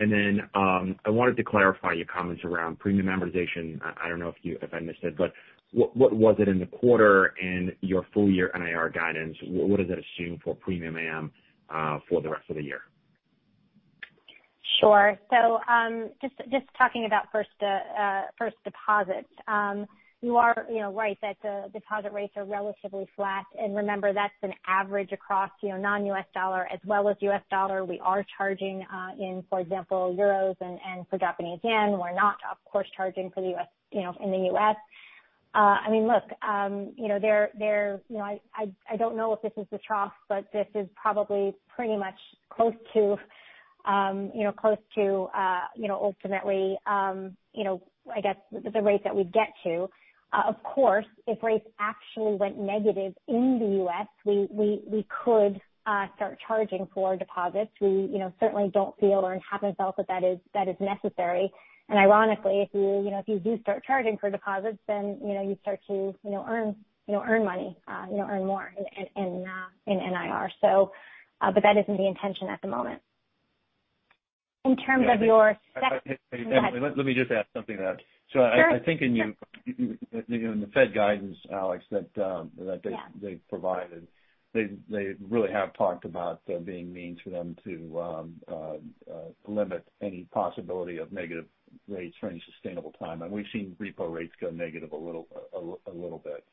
[0.00, 3.80] And then um I wanted to clarify your comments around premium amortization.
[4.02, 5.32] I don't know if you if I missed it, but
[5.72, 9.36] what what was it in the quarter and your full year NIR guidance?
[9.46, 11.32] What does that assume for premium am
[12.08, 12.82] for the rest of the year?
[14.80, 15.18] Sure.
[15.30, 17.50] So um just just talking about first
[18.64, 19.28] deposits.
[19.48, 19.86] Um
[20.22, 23.44] you are you know right that the deposit rates are relatively flat.
[23.60, 26.24] And remember, that's an average across you know, non-U.S.
[26.34, 27.42] dollar as well as U.S.
[27.50, 27.84] dollar.
[27.84, 31.92] We are charging uh in, for example, euros and and for Japanese yen.
[31.98, 34.76] We're not, of course, charging for the US you know, in the U.S.
[35.54, 38.40] Uh I mean look, um, you know, they're they're you know, I
[38.90, 42.18] i don't know if this is the trough, but this is probably pretty much
[42.50, 43.16] close to
[43.86, 46.78] ultimately, um you know ultimately,
[47.54, 47.82] you know,
[48.14, 49.88] I guess, the rate that we'd get to.
[50.32, 56.06] Of course, if rates actually went negative in the U.S., we we we could uh
[56.16, 57.70] start charging for deposits.
[57.80, 60.24] We you know certainly don't feel or haven't felt that that
[60.68, 61.52] is necessary.
[61.88, 65.56] And ironically, if you you know if you do start charging for deposits, then you
[65.62, 66.74] start to you know earn
[67.06, 68.72] you know earn money, uh you know earn more
[69.16, 70.50] in uh in NIR.
[70.60, 70.92] So
[71.42, 73.00] uh but that isn't the intention at the moment.
[74.64, 78.00] In terms of your second- Emily, let me just add something to that.
[78.28, 78.72] Sure.
[78.72, 79.36] I think in
[79.66, 82.50] the Fed guidance, Alex, that um,
[83.20, 84.06] they've provided,
[84.54, 88.76] they really have talked about uh, being means for them to um, uh,
[89.12, 91.46] uh, limit any possibility of negative
[91.88, 93.22] rates for any sustainable time.
[93.22, 95.28] And we've seen repo rates go negative a little
[96.24, 96.44] bit.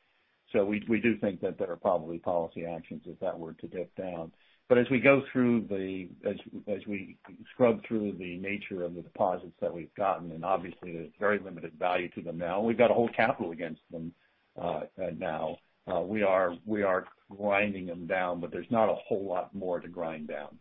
[0.51, 3.68] So we we do think that there are probably policy actions if that were to
[3.68, 4.32] dip down.
[4.72, 7.17] But as we go through the as as we
[7.53, 11.74] scrub through the nature of the deposits that we've gotten, and obviously there's very limited
[11.78, 14.13] value to them now, we've got to hold capital against them
[14.57, 15.57] uh, uh, now.
[15.93, 17.03] Uh, we are
[17.38, 20.57] grinding them down, but there's not a whole lot more to grind down.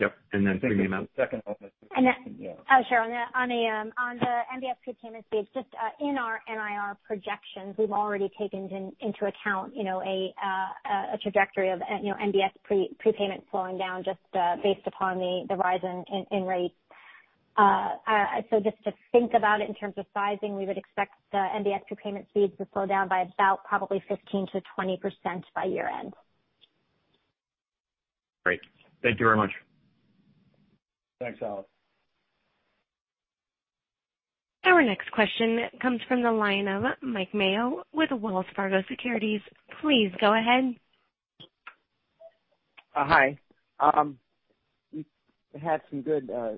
[0.00, 0.12] Yep.
[0.60, 1.08] Premium am.
[1.16, 1.42] Second.
[1.46, 3.00] Uh, oh, sure.
[3.00, 4.26] On the
[4.56, 8.68] MBS prepayment speeds, just uh, in our NIR projections, we've already taken
[9.00, 12.50] into account uh, a trajectory of MBS
[12.98, 14.18] prepayment slowing down just
[14.62, 15.80] based upon the rise
[16.32, 16.74] in rates.
[17.56, 21.86] So, just to think about it in terms of sizing, we would expect the MBS
[21.86, 26.14] prepayment speeds to slow down by about probably 15%-20% by year-end.
[28.44, 28.60] Great.
[29.04, 29.50] Thank you very much.
[31.20, 31.68] Thanks, Alex.
[34.64, 39.42] Our next question comes from the line of Mike Mayo with Wells Fargo Securities.
[39.80, 40.74] Please go ahead.
[42.96, 43.38] Uh, hi.
[43.78, 44.18] Um,
[44.92, 45.04] you
[45.62, 46.52] had some good uh,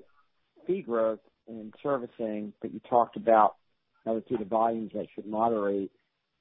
[0.65, 3.55] fee growth in servicing, but you talked about
[4.05, 5.91] obviously the volumes that should moderate.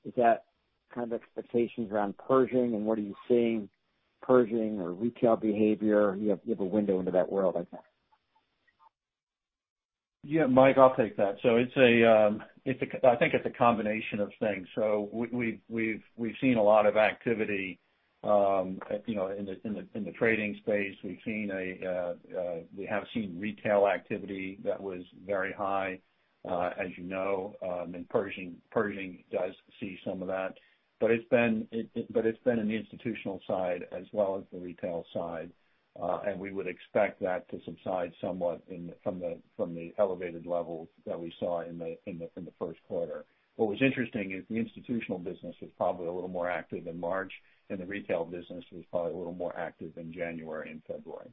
[0.05, 0.45] Is that
[0.95, 3.69] kind of expectations around Pershing, and what are you seeing
[4.23, 6.17] Pershing or retail behavior?
[6.17, 7.83] You have a window into that world, I think.
[10.29, 11.37] Yeah, Mike, I'll take that.
[11.43, 14.66] So I think it's a combination of things.
[14.74, 17.79] So We've we've we've seen a lot of activity
[18.24, 20.97] um uh you know in the in the in the trading space.
[21.05, 22.14] Uh uh
[22.77, 26.01] we have seen retail activity that was very high,
[26.45, 30.55] as you know, and Pershing does see some of that.
[30.99, 34.45] But it's been it it but it's been in the institutional side as well as
[34.53, 35.53] the retail side.
[36.39, 38.63] We would expect that to subside somewhat
[39.03, 43.25] from the from the elevated levels that we saw in the first quarter.
[43.57, 47.33] What was interesting is the institutional business was probably a little more active in March,
[47.71, 51.33] and the retail business was probably a little more active in January and February.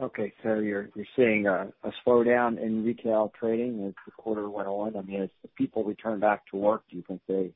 [0.00, 0.32] Okay.
[0.42, 1.72] So you're you're seeing a
[2.04, 4.96] slowdown in retail trading as the quarter went on.
[4.96, 7.52] I mean, as people return back to work, do you think they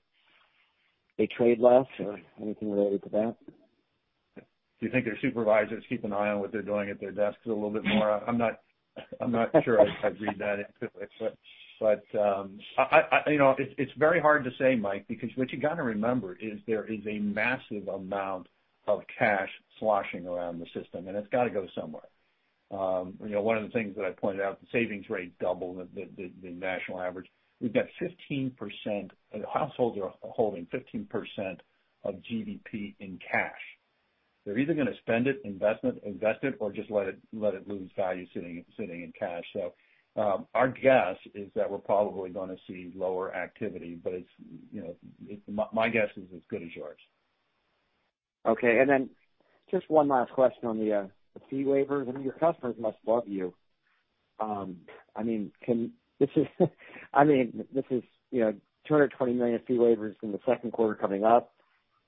[1.18, 3.36] they trade less or anything related to that?
[4.78, 7.40] Do you think their supervisors keep an eye on what they're doing at their desks
[7.46, 8.22] a little bit more?
[8.28, 8.60] I'm not
[9.20, 11.10] I'm not sure I'd read that into it.
[13.58, 16.84] It's it's very hard to say, Mike, because what you got to remember is there
[16.90, 18.48] is a massive amount
[18.86, 22.08] of cash sloshing around the system, and it's got to go somewhere.
[22.70, 25.86] Um you know, one of the things that I pointed out, the savings rate doubled
[25.94, 27.26] the national average.
[27.60, 27.86] We've got
[28.28, 29.10] 15%,
[29.52, 31.58] households are holding 15%
[32.04, 33.52] of GDP in cash.
[34.46, 37.90] They're either going to spend it, invest it, or just let it let it lose
[37.96, 39.42] value sitting in cash.
[39.52, 39.74] So
[40.16, 44.28] um our guess is that we're probably going to see lower activity, but it's
[44.72, 46.98] you know, my guess is as good as yours.
[48.46, 48.78] Okay.
[48.78, 49.10] And then
[49.70, 51.10] just one last question on the
[51.50, 52.08] fee waivers.
[52.08, 53.52] I mean, your customers must love you.
[54.38, 54.76] Um
[55.16, 55.90] I mean, can
[56.20, 56.46] this is
[58.86, 61.52] 220 million fee waivers in the second quarter coming up.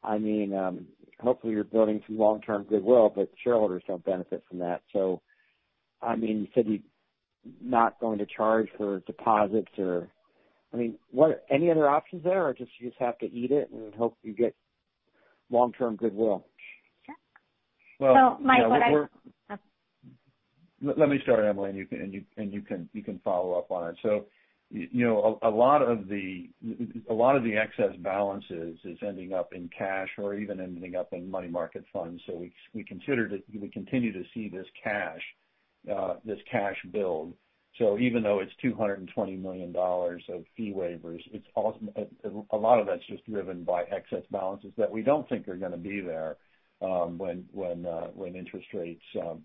[0.04, 0.86] Um,
[1.20, 4.82] hopefully you're building some long-term goodwill, but shareholders don't benefit from that.
[4.92, 5.20] So,
[6.02, 6.78] I mean, you said you're
[7.62, 10.08] not going to charge for deposits or
[10.72, 13.70] I mean, what any other options there, or just you just have to eat it
[13.70, 14.54] and hope you get
[15.50, 16.44] long-term goodwill?
[17.98, 18.60] Well- Mike.
[19.50, 19.56] Oh.
[20.82, 23.54] Let me start, Emily, and you can and you and you can you can follow
[23.58, 23.96] up on it.
[24.70, 26.48] Y you know, a lot of the
[27.56, 32.22] excess balances is ending up in cash or even ending up in money market funds.
[32.26, 32.44] So
[32.74, 35.22] we continue to see this cash
[35.90, 37.32] uh this cash build.
[37.78, 41.20] So even though it's $220 million of fee waivers,
[41.56, 45.72] a lot of that's just driven by excess balances that we don't think are going
[45.72, 46.36] to be there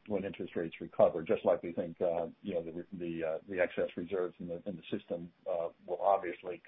[0.07, 1.21] when interest rates recover.
[1.23, 2.63] Just like we think uh you know
[2.99, 6.61] the excess reserves in the system uh will obviously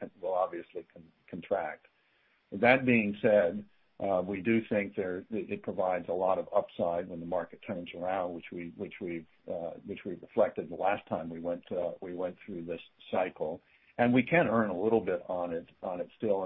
[1.29, 1.87] contract.
[2.51, 3.63] That being said,
[4.25, 8.33] we do think there it provides a lot of upside when the market turns around,
[8.33, 9.71] which we uh
[10.21, 13.61] reflected the last time we went uh we went through this cycle.
[13.97, 16.43] And we can earn a little bit on it on it still.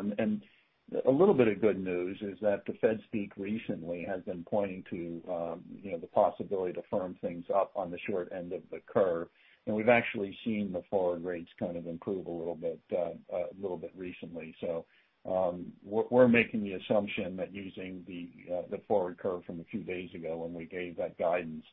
[1.06, 4.84] A little bit of good news is that the Fed speak recently has been pointing
[4.90, 8.62] to um you know, the possibility to firm things up on the short end of
[8.72, 9.28] the curve.
[9.68, 13.78] And we've actually seen the forward rates kind of improve a little bit uh, uh,
[13.96, 14.56] recently.
[14.62, 14.86] So
[15.30, 18.04] um, we're making the assumption that using
[18.52, 21.66] uh, the forward curve from a few days ago when we gave that guidance,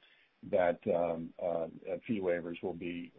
[0.50, 1.30] that um,
[2.06, 3.12] fee waivers will be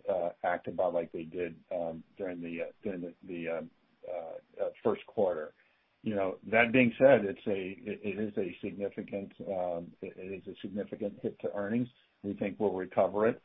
[0.44, 2.62] acted about like they did um, during the
[4.84, 5.54] first quarter.
[6.08, 10.42] You know, that being said, it is a it is a significant um it is
[10.48, 11.90] a significant hit to earnings.
[12.24, 13.42] We think we'll recover it.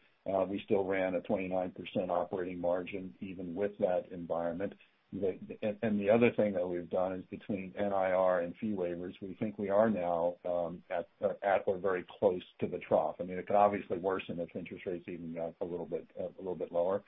[0.48, 1.72] We still ran a 29%
[2.08, 4.74] operating margin even with that environment.
[5.12, 5.36] The
[5.82, 9.58] and the other thing that we've done is between NIR and fee waivers, we think
[9.58, 13.16] we are now um at or very close to the trough.
[13.18, 16.26] I mean it could obviously worsen if interest rates even got a little bit uh
[16.26, 17.02] a little bit lower.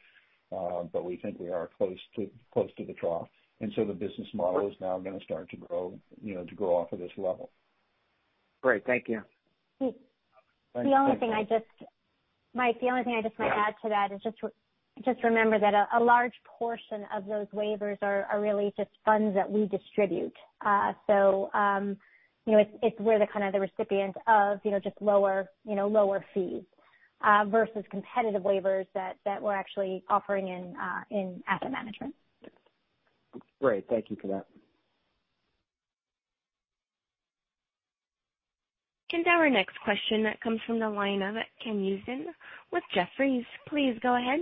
[0.51, 3.29] Uh, but we think we are close to close to the trough.
[3.65, 6.55] And so the business model is now going to start to grow you know, to
[6.55, 7.49] grow off of this level.
[8.63, 8.85] Great.
[8.85, 9.23] Thank you.
[9.81, 9.99] Thanks.
[12.53, 14.37] Mike, the only thing I just might add to that is just
[15.03, 19.67] just remember that a large portion of those waivers are really just funds that we
[19.67, 20.35] distribute.
[20.65, 21.97] Uh so um,
[22.45, 25.49] you know, it's if we're the kind of the recipient of you know, just lower
[25.67, 26.65] you know, lower fees
[27.47, 32.15] versus competitive waivers that that we're actually offering in uh in asset management.
[33.61, 33.87] Great.
[33.89, 34.47] Thank you for that.
[39.13, 42.25] And our next question that comes from the line of Ken Usdin
[42.73, 43.45] with Jefferies.
[43.69, 44.41] Please go ahead.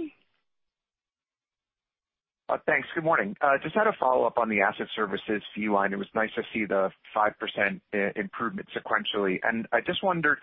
[2.49, 2.89] Uh, thanks.
[2.95, 3.37] Good morning.
[3.41, 5.93] Uh, just had a follow-up on the asset services fee line.
[5.93, 9.39] It was nice to see the 5% uh, improvement sequentially.
[9.43, 10.39] And I just wondered,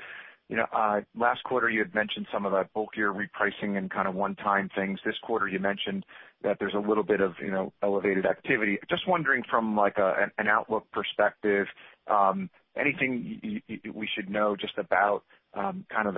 [0.51, 4.69] Uh, last quarter you had mentioned some of that bulkier repricing and kind of one-time
[4.75, 4.99] things.
[5.05, 6.05] This quarter you mentioned
[6.43, 8.79] that there's a little bit of you know, elevated activity.
[8.89, 11.67] Just wondering from like an outlook perspective,
[12.07, 13.61] um, anything
[13.93, 15.23] we should know just about
[15.53, 16.15] um, kind of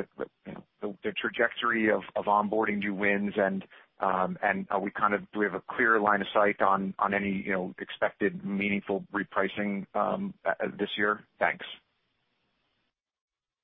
[0.81, 3.63] the trajectory of onboarding new wins and
[3.99, 6.93] um and are we kind of do we have a clear line of sight on
[7.13, 10.33] any you know, expected meaningful repricing um,
[10.77, 11.23] this year?
[11.39, 11.65] Thanks.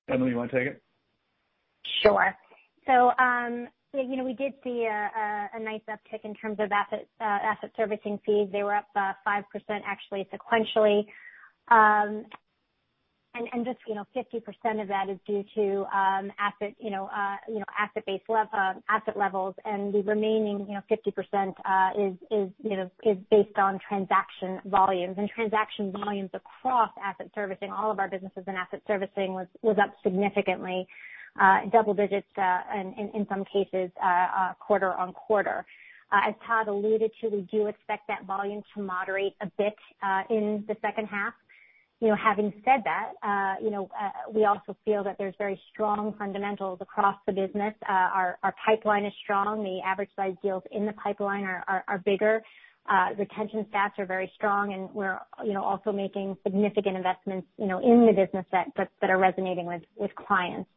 [0.10, 0.82] Emily, you want to take it?
[2.04, 2.36] Sure.
[2.86, 7.24] So um you know we did see a nice uptick in terms of asset uh,
[7.24, 8.50] asset servicing fees.
[8.52, 9.44] They were up uh, 5%
[9.86, 11.06] actually sequentially.
[11.70, 12.26] Um,
[13.38, 15.86] And and just 50% of that is due to
[18.90, 24.60] asset levels, and the remaining 50% uh is is you know, is based on transaction
[24.66, 25.16] volumes.
[25.18, 29.78] And transaction volumes across asset servicing, all of our businesses in asset servicing was was
[29.78, 30.88] up significantly,
[31.40, 35.66] uh double digits uh and in some cases uh, quarter-on-quarter.
[36.12, 40.24] Uh as Todd alluded to, we do expect that volume to moderate a bit uh
[40.30, 41.34] in the second half.
[42.00, 43.90] You know, having said that, uh, you know,
[44.32, 47.74] we also feel that there's very strong fundamentals across the business.
[47.90, 49.64] Uh our our pipeline is strong.
[49.64, 52.44] The average size deals in the pipeline are bigger.
[52.88, 57.66] Uh retention stats are very strong, and we're you know, also making significant investments you
[57.66, 60.70] know, in the business that that that are resonating with, with clients.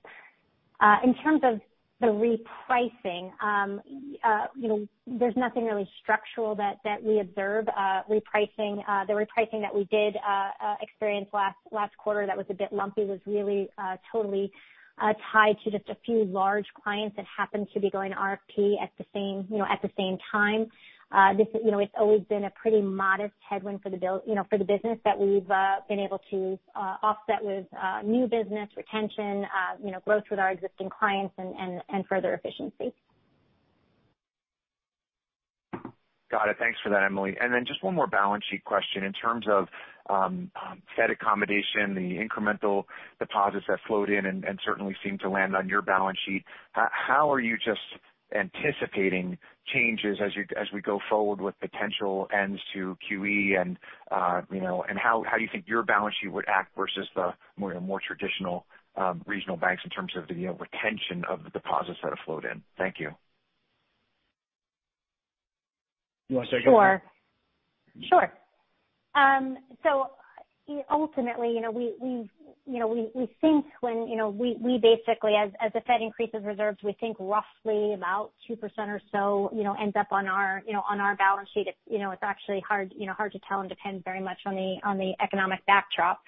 [0.81, 1.61] Uh in terms of
[2.01, 3.81] the repricing, Um
[4.25, 7.69] uh you know, there's nothing really structural that that we observe.
[7.69, 12.47] Uh repricing, uh the repricing that we did uh experience last, last quarter that was
[12.51, 14.51] a bit lumpy was really uh totally
[15.01, 18.91] uh tied to just a few large clients that happened to be going RFP at
[18.99, 20.67] the same, you know, at the same time.
[21.13, 24.65] Uh, it's always been a pretty modest headwind for the build you know, for the
[24.65, 27.67] business that we've uh, been able to uh, offset with
[28.05, 32.95] new business retention, uh, you know, growth with our existing clients, and and further efficiency.
[36.31, 36.57] Got it.
[36.61, 37.37] Thanks for that, Emily.
[37.41, 39.03] And then just one more balance sheet question.
[39.03, 39.67] In terms of
[40.09, 40.53] um,
[40.97, 42.85] Fed accommodation, the incremental
[43.19, 47.41] deposits that flowed in and certainly seem to land on your balance sheet, how are
[47.41, 47.81] you just
[48.35, 49.39] anticipating
[49.73, 53.77] changes as you as we go forward with potential ends to QE and
[54.11, 57.31] uh you know and how do you think your balance sheet would act versus the
[57.57, 58.67] more more traditional
[59.27, 62.63] regional banks in terms of the retention of the deposits that have flowed in?
[62.77, 63.11] Thank you.
[66.29, 66.71] You want to take it?
[68.09, 68.33] Sure.
[70.91, 72.29] Ultimately, you know, we we
[72.67, 76.03] you know, we we think when you know, we we basically, as, as the Fed
[76.03, 80.63] increases reserves, we think roughly about 2% or so you know, ends up on our
[80.67, 81.67] you know, on our balance sheet.
[81.67, 84.39] It's you know, it's actually hard you know, hard to tell and depends very much
[84.47, 86.21] on the on the economic backdrop.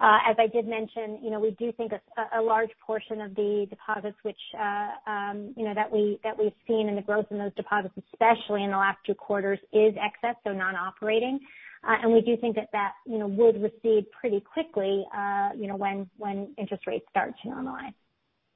[0.00, 4.16] As I did mention, you know, we do think a large portion of the deposits
[4.22, 8.64] which, uh um you know, that we've seen in the growth in those deposits, especially
[8.64, 11.38] in the last two quarters, is excess, so non-operating.
[11.86, 15.66] Uh and we do think that that you know, would recede pretty quickly uh, you
[15.68, 17.94] know, when when interest rates start to normalize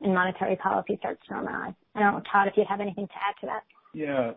[0.01, 1.75] and monetary policy starts to normalize.
[1.95, 3.63] I don't know, Todd, if you have anything to add to that.
[3.95, 4.33] Yeah.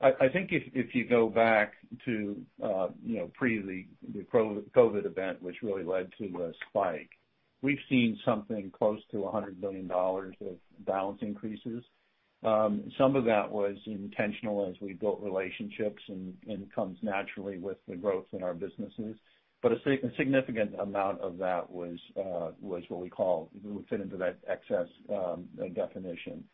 [0.00, 1.72] I think if you go back
[2.04, 7.10] to uh you know, pre the COVID event, which really led to the spike,
[7.62, 11.82] we've seen something close to $100 billion of balance increases.
[12.44, 16.34] Some of that was intentional as we built relationships and
[16.74, 19.16] comes naturally with the growth in our businesses.
[19.62, 19.78] But a
[20.16, 24.88] significant amount of that was uh was what we call, would fit into that excess
[25.74, 26.44] definition.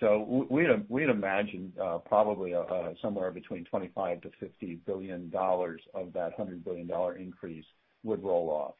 [0.00, 0.46] So
[0.88, 5.30] we'd imagine uh, probably uh, uh, somewhere between $25 billion-$50 billion
[5.94, 6.88] of that $100 billion
[7.18, 7.64] increase
[8.04, 8.74] would roll off.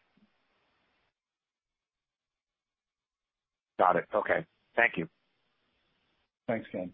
[3.80, 4.04] Got it.
[4.14, 4.46] Okay.
[4.76, 5.08] Thank you.
[6.46, 6.92] Thanks, Ken.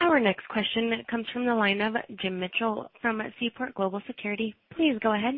[0.00, 4.54] Our next question comes from the line of Jim Mitchell from Seaport Global Securities.
[4.74, 5.34] Please go ahead.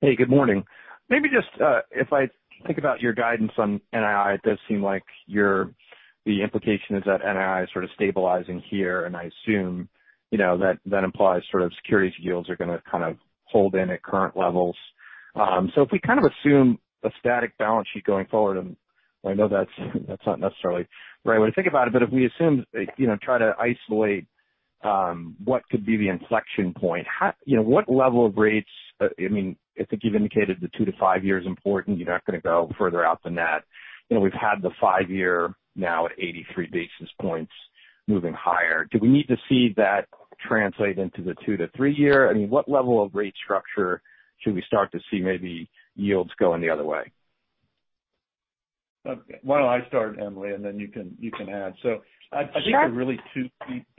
[0.00, 0.64] Hey, good morning.
[1.08, 1.48] Maybe just
[1.90, 2.28] if I
[2.66, 7.64] think about your guidance on NII, it does seem like the implication is that NII
[7.64, 9.88] is sort of stabilizing here, and I assume
[10.34, 13.76] you know, that that implies sort of securities yields are going to kind of hold
[13.76, 14.76] in at current levels.
[15.36, 18.76] Um so if we kind of assume a static balance sheet going forward, and
[19.24, 19.70] I know that's
[20.08, 20.88] that's not necessarily
[21.24, 22.64] the right way to think about it, but if we assume,
[22.96, 24.26] you know try to isolate
[24.84, 27.06] Um, what could be the inflection point?
[27.46, 28.68] You know, what level of rates,
[29.00, 31.98] uh, I mean, I think you've indicated the two to five years important.
[31.98, 33.64] You're not to go further out than that.
[34.08, 37.52] You know, we've had the five-year now at 83 basis points
[38.06, 38.86] moving higher.
[38.92, 40.06] Do we need to see that
[40.46, 42.30] translate into the two to three-year?
[42.30, 44.02] I mean, what level of rate structure
[44.40, 47.10] should we start to see maybe yields going the other way?
[49.42, 51.74] Why don't I start, Emily, and then you can you can add.
[52.34, 52.42] Sure.
[52.42, 53.48] I think there are really two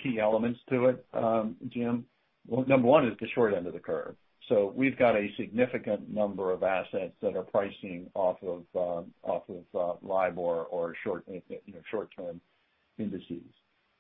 [0.02, 2.06] key elements to it, um, Jim.
[2.50, 4.16] Number one is the short end of the curve.
[4.50, 9.44] So we've got a significant number of assets that are pricing off of um, off
[9.50, 12.42] of uh, LIBOR or short-term
[13.00, 13.42] indices.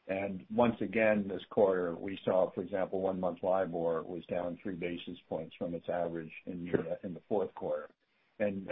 [0.08, 5.18] And once again, this quarter, we saw, for example, one-month LIBOR was down three basis
[5.28, 6.70] points from its average in
[7.02, 7.90] the fourth quarter,
[8.40, 8.68] and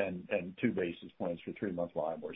[0.61, 2.35] two basis points for three-month LIBOR.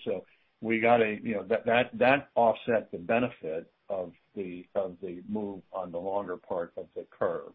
[0.62, 6.74] That that that offset the benefit of the of the move on the longer part
[6.78, 7.52] of the curve.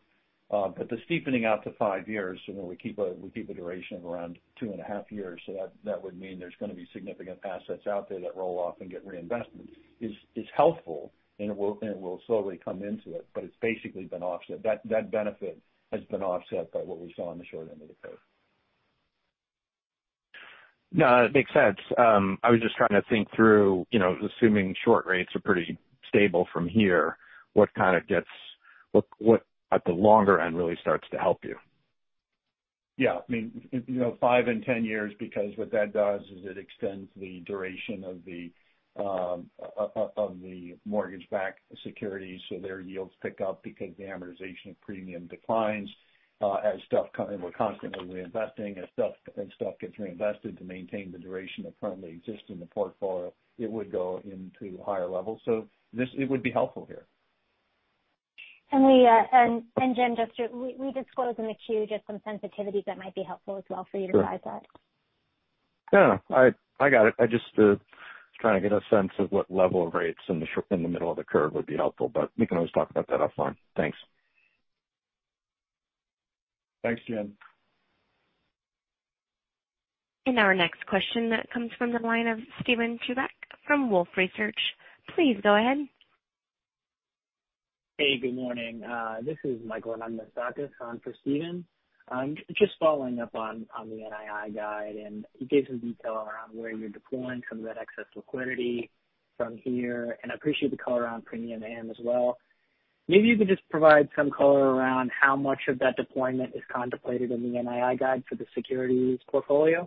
[0.51, 3.49] Uh but the steepening out to five years, you know, we keep a we keep
[3.51, 6.55] a duration of around two and a half years, so that that would mean there's
[6.61, 9.69] going to be significant assets out there that roll off and get reinvested,
[10.01, 13.57] is, is helpful, and it will and it will slowly come into it, but it's
[13.61, 14.63] basically been offset.
[14.63, 15.59] That that benefit
[15.93, 18.19] has been offset by what we saw on the short end of the curve.
[20.93, 21.78] No, it makes sense.
[21.97, 25.78] Um, I was just trying to think through, you know, assuming short rates are pretty
[26.09, 27.16] stable from here,
[27.55, 28.26] what kind of gets
[28.93, 31.57] what what at the longer end really starts to help you?
[32.99, 33.14] Yeah.
[33.16, 37.09] I mean, you know, Five and 10 years, because what that does is it extends
[37.16, 38.53] the duration of the
[38.95, 44.70] um, uh, uh, of the mortgage-backed securities, so their yields pick up because the amortization
[44.70, 45.88] of premium declines.
[47.40, 48.78] We're constantly reinvesting.
[48.78, 52.66] As stuff and stuff gets reinvested to maintain the duration that currently exists in the
[52.66, 55.40] portfolio, it would go into higher levels.
[55.45, 57.07] So this it would be helpful here.
[58.70, 62.20] Jim, we uh and and Jen, just to we disclose in the Q just some
[62.26, 64.62] sensitivities that might be helpful as well for you to size that.
[65.93, 66.18] Yeah.
[66.30, 67.14] I I got it.
[67.18, 67.78] I just was
[68.40, 71.11] trying to get a sense of what level of rates in the in the middle
[71.11, 73.57] of the curve would be helpful, but we can always talk about that offline.
[73.76, 73.97] Thanks.
[76.83, 77.33] Thanks, Jim.
[80.26, 83.28] And our next question comes from the line of Steven Chubak
[83.66, 84.59] from Wolfe Research.
[85.14, 85.78] Please go ahead.
[87.99, 88.83] Hey, good morning.
[88.85, 91.64] Uh, this is Michael Anagnostakis on for Steven.
[92.09, 96.72] Um, just following up on the NII guide, and you gave some detail around where
[96.72, 98.91] you're deploying some of that excess liquidity
[99.37, 102.37] from here, and I appreciate the color on premium AM as well.
[103.09, 107.31] Maybe you could just provide some color around how much of that deployment is contemplated
[107.31, 109.87] in the NII guide for the securities portfolio.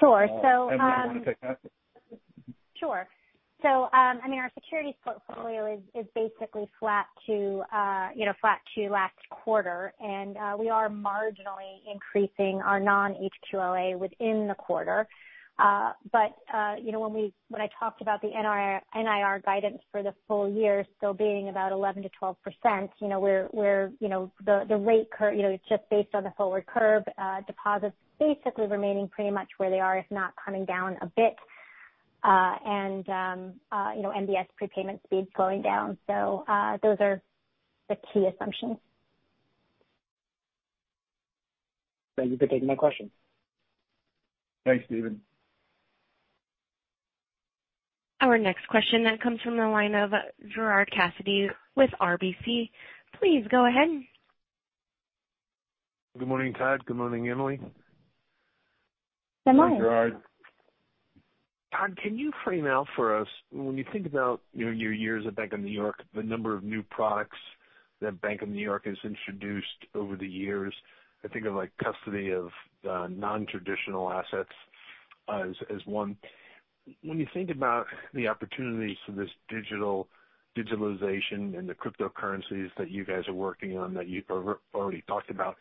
[0.00, 0.24] Sure.
[0.24, 1.58] Uh, Emily, you want to um, take that?
[2.78, 3.06] Sure.
[3.64, 10.88] Um, our securities portfolio is basically uh, flat to last quarter, and uh, we are
[10.88, 15.08] marginally increasing our non-HQLA within the quarter.
[15.58, 20.86] You know, when we when I talked about the NIR guidance for the full year
[20.96, 25.42] still being about 11%-12%, you know, we're, we're you know, the the rate curve, you
[25.42, 29.70] know, it's just based on the forward curve, uh deposits basically remaining pretty much where
[29.70, 31.36] they are, if not coming down a bit,
[32.22, 35.98] Uh and um uh you know MBS prepayment speeds slowing down.
[36.06, 37.22] So uh those are
[37.88, 38.76] the key assumptions.
[42.16, 43.10] Thank you for taking my question.
[44.64, 45.20] Thanks, Steven.
[48.20, 50.10] Our next question that comes from the line of
[50.54, 52.70] Gerard Cassidy with RBC.
[53.18, 53.88] Please go ahead.
[56.18, 56.84] Good morning, Todd.
[56.86, 57.60] Good morning, Emily.
[59.46, 59.76] Good morning.
[59.76, 60.16] Hi, Gerard.
[61.72, 65.52] Todd, can you frame out for us, when you think about your years at Bank
[65.52, 67.38] of New York, the number of new products
[68.00, 70.72] that Bank of New York has introduced over the years,
[71.24, 72.48] I think of like custody of
[72.88, 74.52] uh, non-traditional assets
[75.28, 76.16] as one.
[77.02, 80.08] When you think about the opportunities for this digital
[80.56, 84.30] digitalization and the cryptocurrencies that you guys are working on that you've
[84.74, 85.56] already talked about,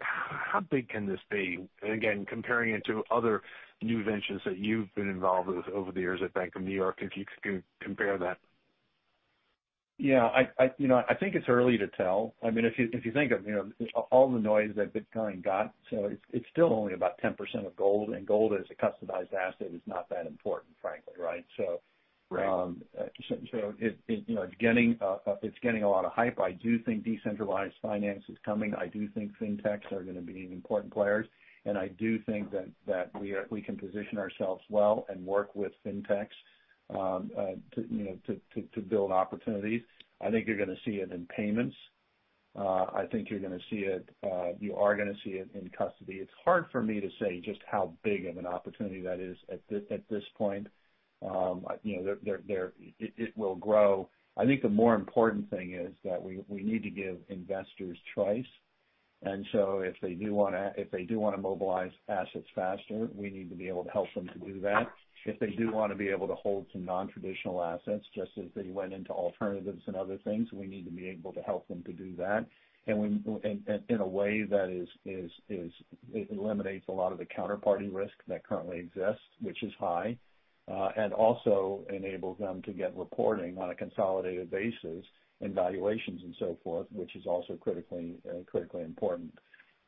[0.00, 1.66] how big can this be?
[1.82, 3.42] Again, comparing it to other
[3.80, 6.98] new ventures that you've been involved with over the years at Bank of New York,
[7.00, 8.38] if you could compare that.
[9.98, 10.28] Yeah.
[10.58, 12.34] I you know, I think it's early to tell.
[12.42, 15.42] I mean, if you if you think of you know, all the noise that Bitcoin
[15.42, 17.34] got, so it's it's still only about 10%
[17.66, 21.44] of gold, and gold as a customized asset is not that important, frankly, right?
[21.56, 21.80] So,
[22.30, 22.46] right.
[23.50, 26.40] So it you know it's getting uh it's getting a lot of hype.
[26.40, 28.74] I do think decentralized finance is coming.
[28.76, 31.26] I do think fintechs are going to be important players,
[31.64, 32.52] and I do think
[32.86, 36.28] that we are we can position ourselves well and work with fintechs
[36.90, 39.82] Um, uh, to build opportunities.
[40.22, 41.76] I think you're going to see it in payments.
[42.58, 45.48] Uh, I think you're going to see it, uh, you are going to see it
[45.54, 46.14] in custody.
[46.14, 50.08] It's hard for me to say just how big of an opportunity that is at
[50.08, 50.66] this point.
[51.22, 52.16] Um, you know,
[52.98, 54.08] it will grow.
[54.36, 58.46] I think the more important thing is that we we need to give investors choice.
[59.22, 63.30] And so if they do wanna if they do want to mobilize assets faster, we
[63.30, 64.88] need to be able to help them to do that.
[65.24, 68.70] If they do want to be able to hold some non-traditional assets, just as they
[68.70, 71.92] went into alternatives and other things, we need to be able to help them to
[71.92, 72.46] do that.
[72.86, 73.22] And
[73.88, 74.86] in a way that
[76.30, 80.16] eliminates a lot of the counterparty risk that currently exists, which is high,
[80.70, 85.04] uh, and also enables them to get reporting on a consolidated basis
[85.40, 89.32] and valuations and so forth, which is also critically uh, critically important.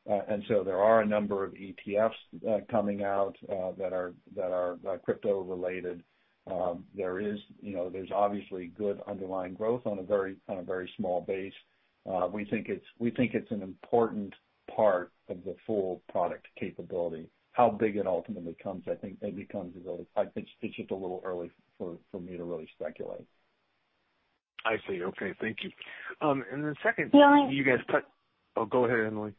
[0.07, 3.35] There are a number of ETFs coming out
[3.77, 6.03] that are that are uh crypto related.
[6.47, 10.91] Um There's you know, there's obviously good underlying growth on a very on a very
[10.97, 11.53] small base.
[12.09, 14.33] Uh we think it's we think it's an important
[14.75, 17.29] part of the full product capability.
[17.53, 19.35] How big it ultimately becomes, I think it
[20.35, 23.25] it's it's just a little early for for me to really speculate.
[24.63, 25.03] I see.
[25.03, 25.33] Okay.
[25.41, 25.71] Thank you.
[26.83, 28.05] Second, The only- you guys put
[28.57, 29.33] Oh, go ahead, Emily.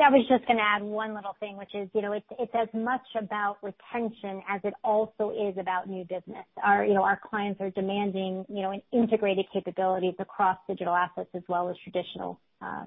[0.00, 2.68] I was just going to add one little thing, which is, you know, it's as
[2.72, 6.44] much about retention as it also is about new business.
[6.62, 12.38] Our clients are demanding you know, integrated capabilities across digital assets as well as traditional
[12.62, 12.84] uh,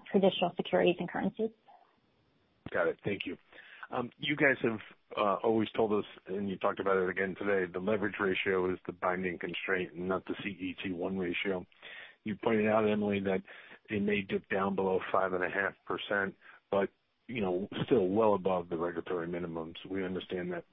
[0.56, 1.50] securities and currencies.
[2.72, 2.98] Got it.
[3.04, 3.38] Thank you.
[3.92, 4.80] Um, you guys have
[5.18, 8.80] uh, always told us, and you talked about it again today, the leverage ratio is
[8.88, 11.66] the binding constraint and not the CET1 ratio.
[12.24, 13.42] You pointed out, Emily, that
[13.90, 16.32] it may dip down below 5.5%,
[16.72, 16.88] but
[17.86, 19.76] still well above the regulatory minimums.
[19.90, 20.64] We understand that.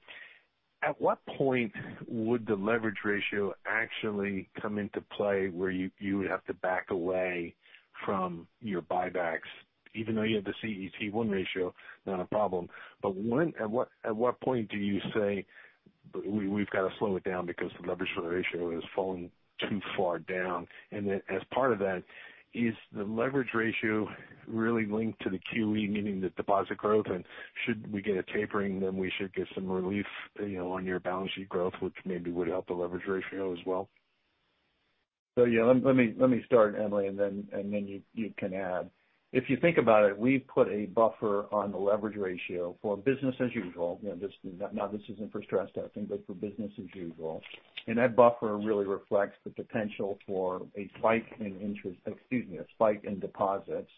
[0.81, 1.73] At what point
[2.07, 6.89] would the leverage ratio actually come into play where you you would have to back
[6.89, 7.53] away
[8.05, 9.49] from your buybacks,
[9.93, 11.73] even though you have the CET1 ratio,
[12.05, 12.69] not a problem.
[13.01, 15.45] But when at what at what point do you say,
[16.25, 19.29] "We've got to slow it down because the leverage ratio has fallen
[19.59, 20.65] too far down"?
[20.93, 22.03] As part of that,
[22.53, 24.07] is the leverage ratio
[24.47, 27.05] really linked to the QE, meaning the deposit growth?
[27.07, 27.23] And
[27.65, 30.05] should we get a tapering, then we should get some relief
[30.39, 33.59] you know, on your balance sheet growth, which maybe would help the leverage ratio as
[33.65, 33.89] well?
[35.37, 38.89] So yeah, let me start, Emily, and then and then you can add.
[39.31, 43.35] If you think about it, we've put a buffer on the leverage ratio for business
[43.39, 43.99] as usual.
[44.01, 44.15] Now,
[44.87, 47.41] this isn't for stress testing, but for business as usual.
[47.85, 52.65] And that buffer really reflects the potential for a spike in interest, excuse me, a
[52.73, 53.91] spike in deposits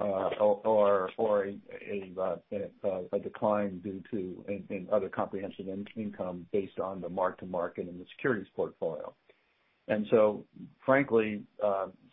[0.00, 1.10] uh or
[3.12, 5.66] a decline due to in other comprehensive
[5.96, 9.12] income based on the mark to market in the securities portfolio.
[9.88, 10.46] And so
[10.86, 11.42] frankly,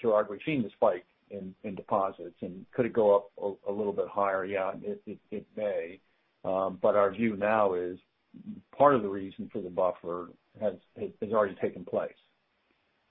[0.01, 2.36] Gerard, we've seen the spike in deposits.
[2.41, 4.45] And could it go up a little bit higher?
[4.45, 5.99] Yeah, it may.
[6.43, 7.97] Um but our view now is
[8.77, 10.30] part of the reason for the buffer
[10.61, 10.73] has
[11.32, 12.11] already taken place.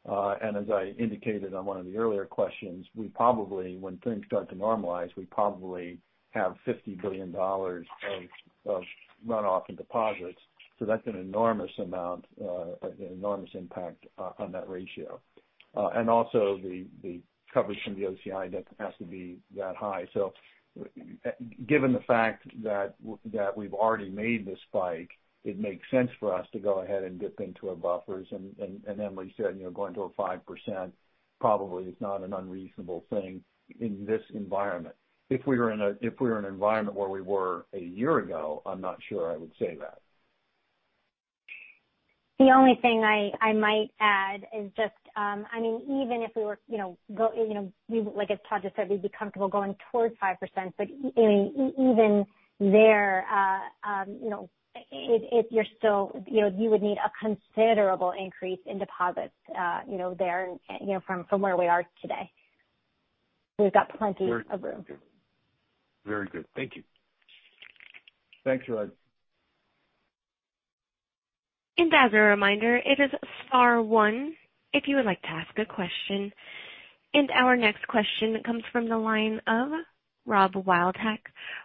[0.09, 4.25] Uh and as I indicated on one of the earlier questions, we probably when things
[4.27, 5.99] start to normalize, we probably
[6.31, 8.83] have $50 billion of
[9.27, 10.41] runoff in deposits.
[10.79, 14.07] So that's an enormous amount, an enormous impact
[14.39, 15.21] on that ratio.
[15.77, 17.21] Uh and also the
[17.53, 20.07] coverage from the OCI doesn't have to be that high.
[20.15, 20.33] So
[21.67, 22.95] given the fact that
[23.57, 25.11] we've already made the spike,
[25.45, 28.27] it makes sense for us to go ahead and dip into our buffers.
[28.33, 30.93] Emily said, you know, going to a 5%
[31.41, 33.43] probably is not an unreasonable thing
[33.81, 34.95] in this environment.
[35.31, 35.99] If we were in an
[36.45, 40.01] environment where we were a year ago, I'm not sure I would say that.
[42.39, 46.99] The only thing I might add is just, Um, even if we were, you know,
[47.15, 50.37] go you know, we like as Todd just said, we'd be comfortable going towards 5%,
[50.77, 50.87] but
[51.17, 52.25] even
[52.61, 54.49] there, uh, um, you know,
[54.91, 59.99] if you're still, you know, you would need a considerable increase in deposits uh, you
[59.99, 60.49] know, there
[60.81, 62.31] you know, from where we are today.
[63.59, 64.87] We've got plenty of room.
[66.07, 66.47] Very good.
[66.55, 66.85] Thank you.
[68.45, 68.93] Thanks, Gerard.
[71.79, 73.11] As a reminder, it is
[73.47, 74.35] star one
[74.73, 76.33] if you would like to ask a question.
[77.15, 79.69] And our next question comes from the line of
[80.27, 81.21] Rob Wildhack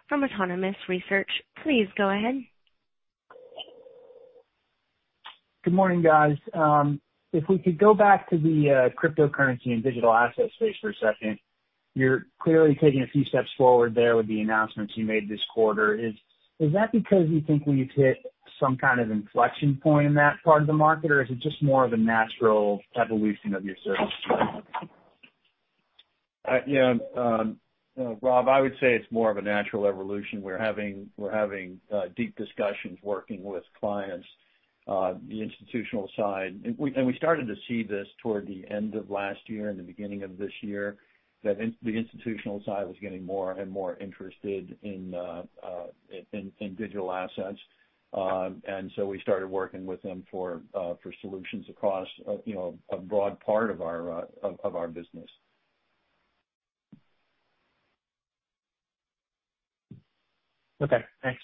[0.08, 1.28] from Autonomous Research.
[1.62, 2.42] Please go ahead.
[5.64, 6.36] Good morning, guys.
[6.52, 7.00] Um,
[7.32, 10.94] if we could go back to the uh, cryptocurrency and digital asset space for a
[10.94, 11.38] second.
[11.94, 15.94] You're clearly taking a few steps forward there with the announcements you made this quarter.
[15.94, 16.14] Is
[16.72, 18.18] that because you think we've hit
[18.60, 21.62] some kind of inflection point in that part of the market, or is it just
[21.62, 24.12] more of a natural evolution of your service?
[26.66, 26.94] Yeah.
[28.20, 30.42] Rob, I would say it's more of a natural evolution.
[30.42, 34.26] We're having we're having uh deep discussions working with clients,
[34.86, 36.60] the institutional side.
[36.64, 40.24] And we started to see this toward the end of last year and the beginning
[40.24, 40.96] of this year,
[41.44, 45.44] that the institutional side was getting more and more interested in uh
[46.32, 47.58] in digital assets.
[49.14, 52.36] We started working with them for uh, solutions across uh,
[52.90, 54.24] a broad part uh,
[54.62, 55.28] of our business.
[60.82, 61.40] Okay, thanks.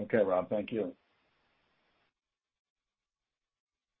[0.00, 0.48] Okay, Rob.
[0.48, 0.94] Thank you.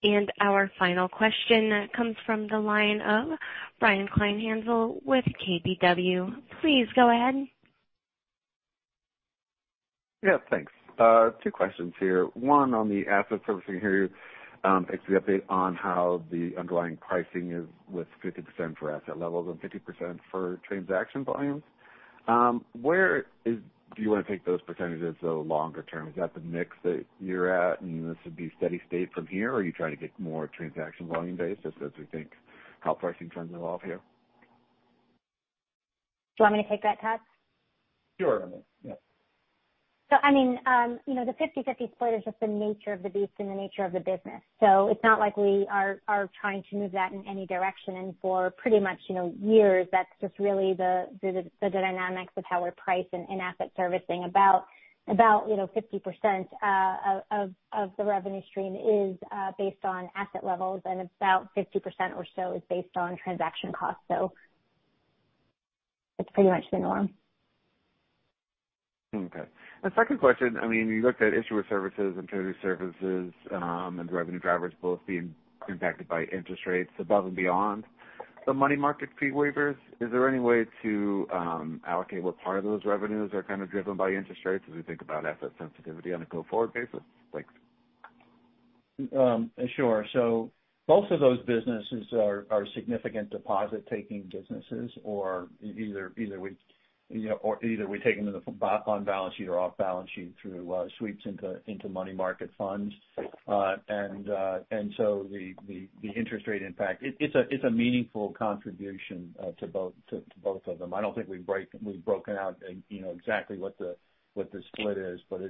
[0.04, 3.38] And our final question comes from the line of
[3.78, 6.34] Brian Kleinhanzl with KBW.
[6.60, 7.46] Please go ahead.
[10.24, 10.72] Yeah, thanks.
[10.98, 12.24] Uh, two questions here.
[12.34, 14.10] One on the asset servicing here.
[14.62, 19.48] Thanks for the update on how the underlying pricing is with 50% for asset levels
[19.48, 21.62] and 50% for transaction volumes.
[22.28, 23.60] Um, where do
[23.96, 26.08] you want to take those percentages, though, longer term?
[26.08, 29.52] Is that the mix that you're at, and this would be steady state from here?
[29.52, 32.30] Or are you trying to get more transaction volume based just as we think
[32.80, 34.00] how pricing trends evolve here?
[36.36, 37.20] Do you want me to take that, Todd?
[38.20, 38.48] Sure.
[38.82, 38.94] Yeah.
[40.22, 43.92] Um, the 50/50 split is just the nature of the beast and the nature of
[43.92, 44.42] the business.
[44.60, 46.00] So it's not like we are
[46.40, 47.96] trying to move that in any direction.
[47.96, 51.06] And for pretty much you know, years, that's just really the
[51.60, 54.24] dynamics of how we're priced in asset servicing.
[54.24, 54.66] About
[55.08, 61.08] you know, 50% uh, of the revenue stream is uh, based on asset levels, and
[61.18, 64.02] about 50% or so is based on transaction costs.
[64.08, 64.32] So
[66.18, 67.10] it's pretty much the norm.
[69.14, 69.44] Okay.
[69.96, 74.14] Second question, I mean, you looked at issuer services and treasury services, um, and the
[74.14, 75.34] revenue drivers both being
[75.68, 77.84] impacted by interest rates above and beyond
[78.46, 79.76] the money market fee waivers.
[80.00, 83.70] Is there any way to um, allocate what part of those revenues are kind of
[83.70, 87.00] driven by interest rates as we think about asset sensitivity on a go-forward basis?
[87.32, 87.52] Thanks.
[89.16, 90.06] Um, sure.
[90.12, 90.50] So
[90.86, 96.50] both of those businesses are significant deposit-taking businesses, or either either we
[97.98, 101.88] take them to the on balance sheet or off balance sheet through sweeps into into
[101.88, 102.94] money market funds.
[103.46, 105.54] Uh and uh and so the
[106.16, 110.94] interest rate impact, it's a it's a meaningful contribution to both of them.
[110.94, 112.56] I don't think we've broken out
[112.90, 113.96] exactly what the
[114.68, 115.40] split is, but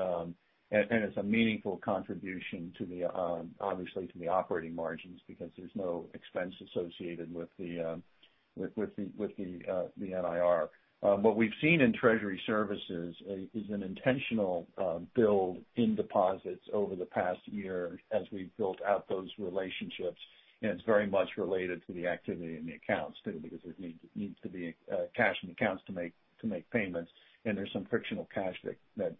[0.00, 0.34] um
[0.72, 6.06] it's a meaningful contribution to the um obviously to the operating margins because there's no
[6.14, 7.80] expense associated with the
[8.60, 10.68] Uh, NIR.
[11.02, 16.62] Uh, what we've seen in treasury services uh, is an intentional um, build in deposits
[16.74, 20.18] over the past year as we've built out those relationships,
[20.60, 23.74] and it's very much related to the activity in the accounts too, because there
[24.14, 24.74] needs to be
[25.16, 27.10] cash in the accounts to make payments,
[27.46, 28.56] and there's some frictional cash
[28.98, 29.14] that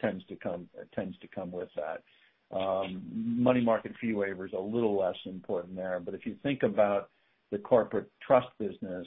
[0.00, 2.02] tends to come with that.
[2.50, 6.00] Um, money market fee waiver is a little less important there.
[6.02, 7.10] But if you think about
[7.50, 9.06] the corporate trust business,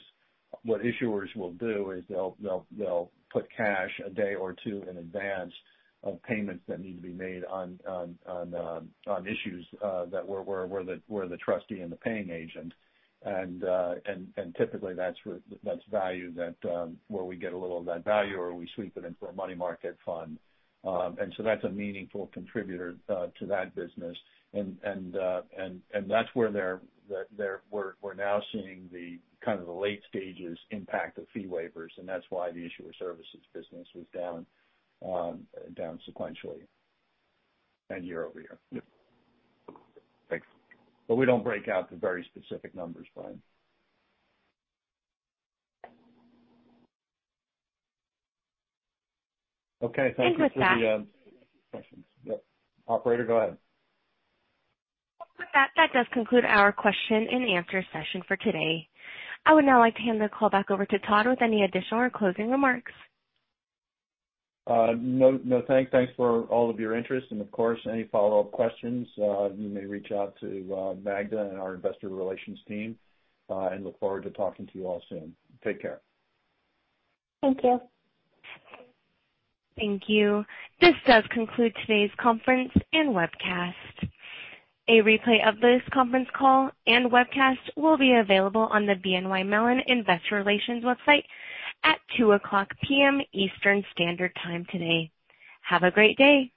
[0.64, 5.52] what issuers will do is they'll put cash a day or two in advance
[6.04, 8.06] of payments that need to be made on uh,
[9.26, 12.72] issues uh that were the trustee and the paying agent.
[13.24, 13.94] And uh,
[14.56, 15.16] typically that's
[15.90, 16.32] value
[16.68, 19.32] um, where we get a little of that value, or we sweep it into a
[19.32, 20.38] money market fund.
[20.84, 24.16] Um and so that's a meaningful contributor uh, to that business.
[24.54, 24.76] And
[26.08, 26.50] that's where
[27.08, 32.24] we're now seeing the kind of the late stages impact of fee waivers, and that's
[32.30, 34.46] why the issuer services business was down
[35.04, 35.40] um
[35.74, 36.62] down sequentially
[37.90, 38.58] and year-over-year.
[38.70, 38.84] Yep.
[40.30, 40.46] Thanks.
[41.08, 43.42] We don't break out the very specific numbers, Brian.
[49.82, 50.14] Okay.
[50.16, 51.06] Thank you for the
[51.70, 52.04] questions.
[52.24, 52.44] Yep.
[52.88, 53.56] Operator, go ahead.
[55.54, 58.88] With that does conclude our question and answer session for today.
[59.44, 62.00] I would now like to hand the call back over to Todd with any additional
[62.00, 62.92] or closing remarks.
[64.66, 65.90] Uh, no, thanks.
[65.90, 67.26] thanks for all of your interest.
[67.30, 71.58] And of course, any follow-up questions, uh, you may reach out to uh, Magda and
[71.58, 72.96] our investor relations team.
[73.48, 75.34] And look forward to talking to you all soon.
[75.62, 76.00] Take care.
[77.42, 77.78] Thank you.
[79.76, 80.44] Thank you.
[80.80, 83.74] This does conclude today's conference and webcast.
[84.88, 89.80] A replay of this conference call and webcast will be available on the BNY Mellon
[89.86, 91.22] investor relations website
[91.84, 93.20] at 2:00 P.M.
[93.32, 95.10] Eastern Standard Time today.
[95.62, 96.50] Have a great day.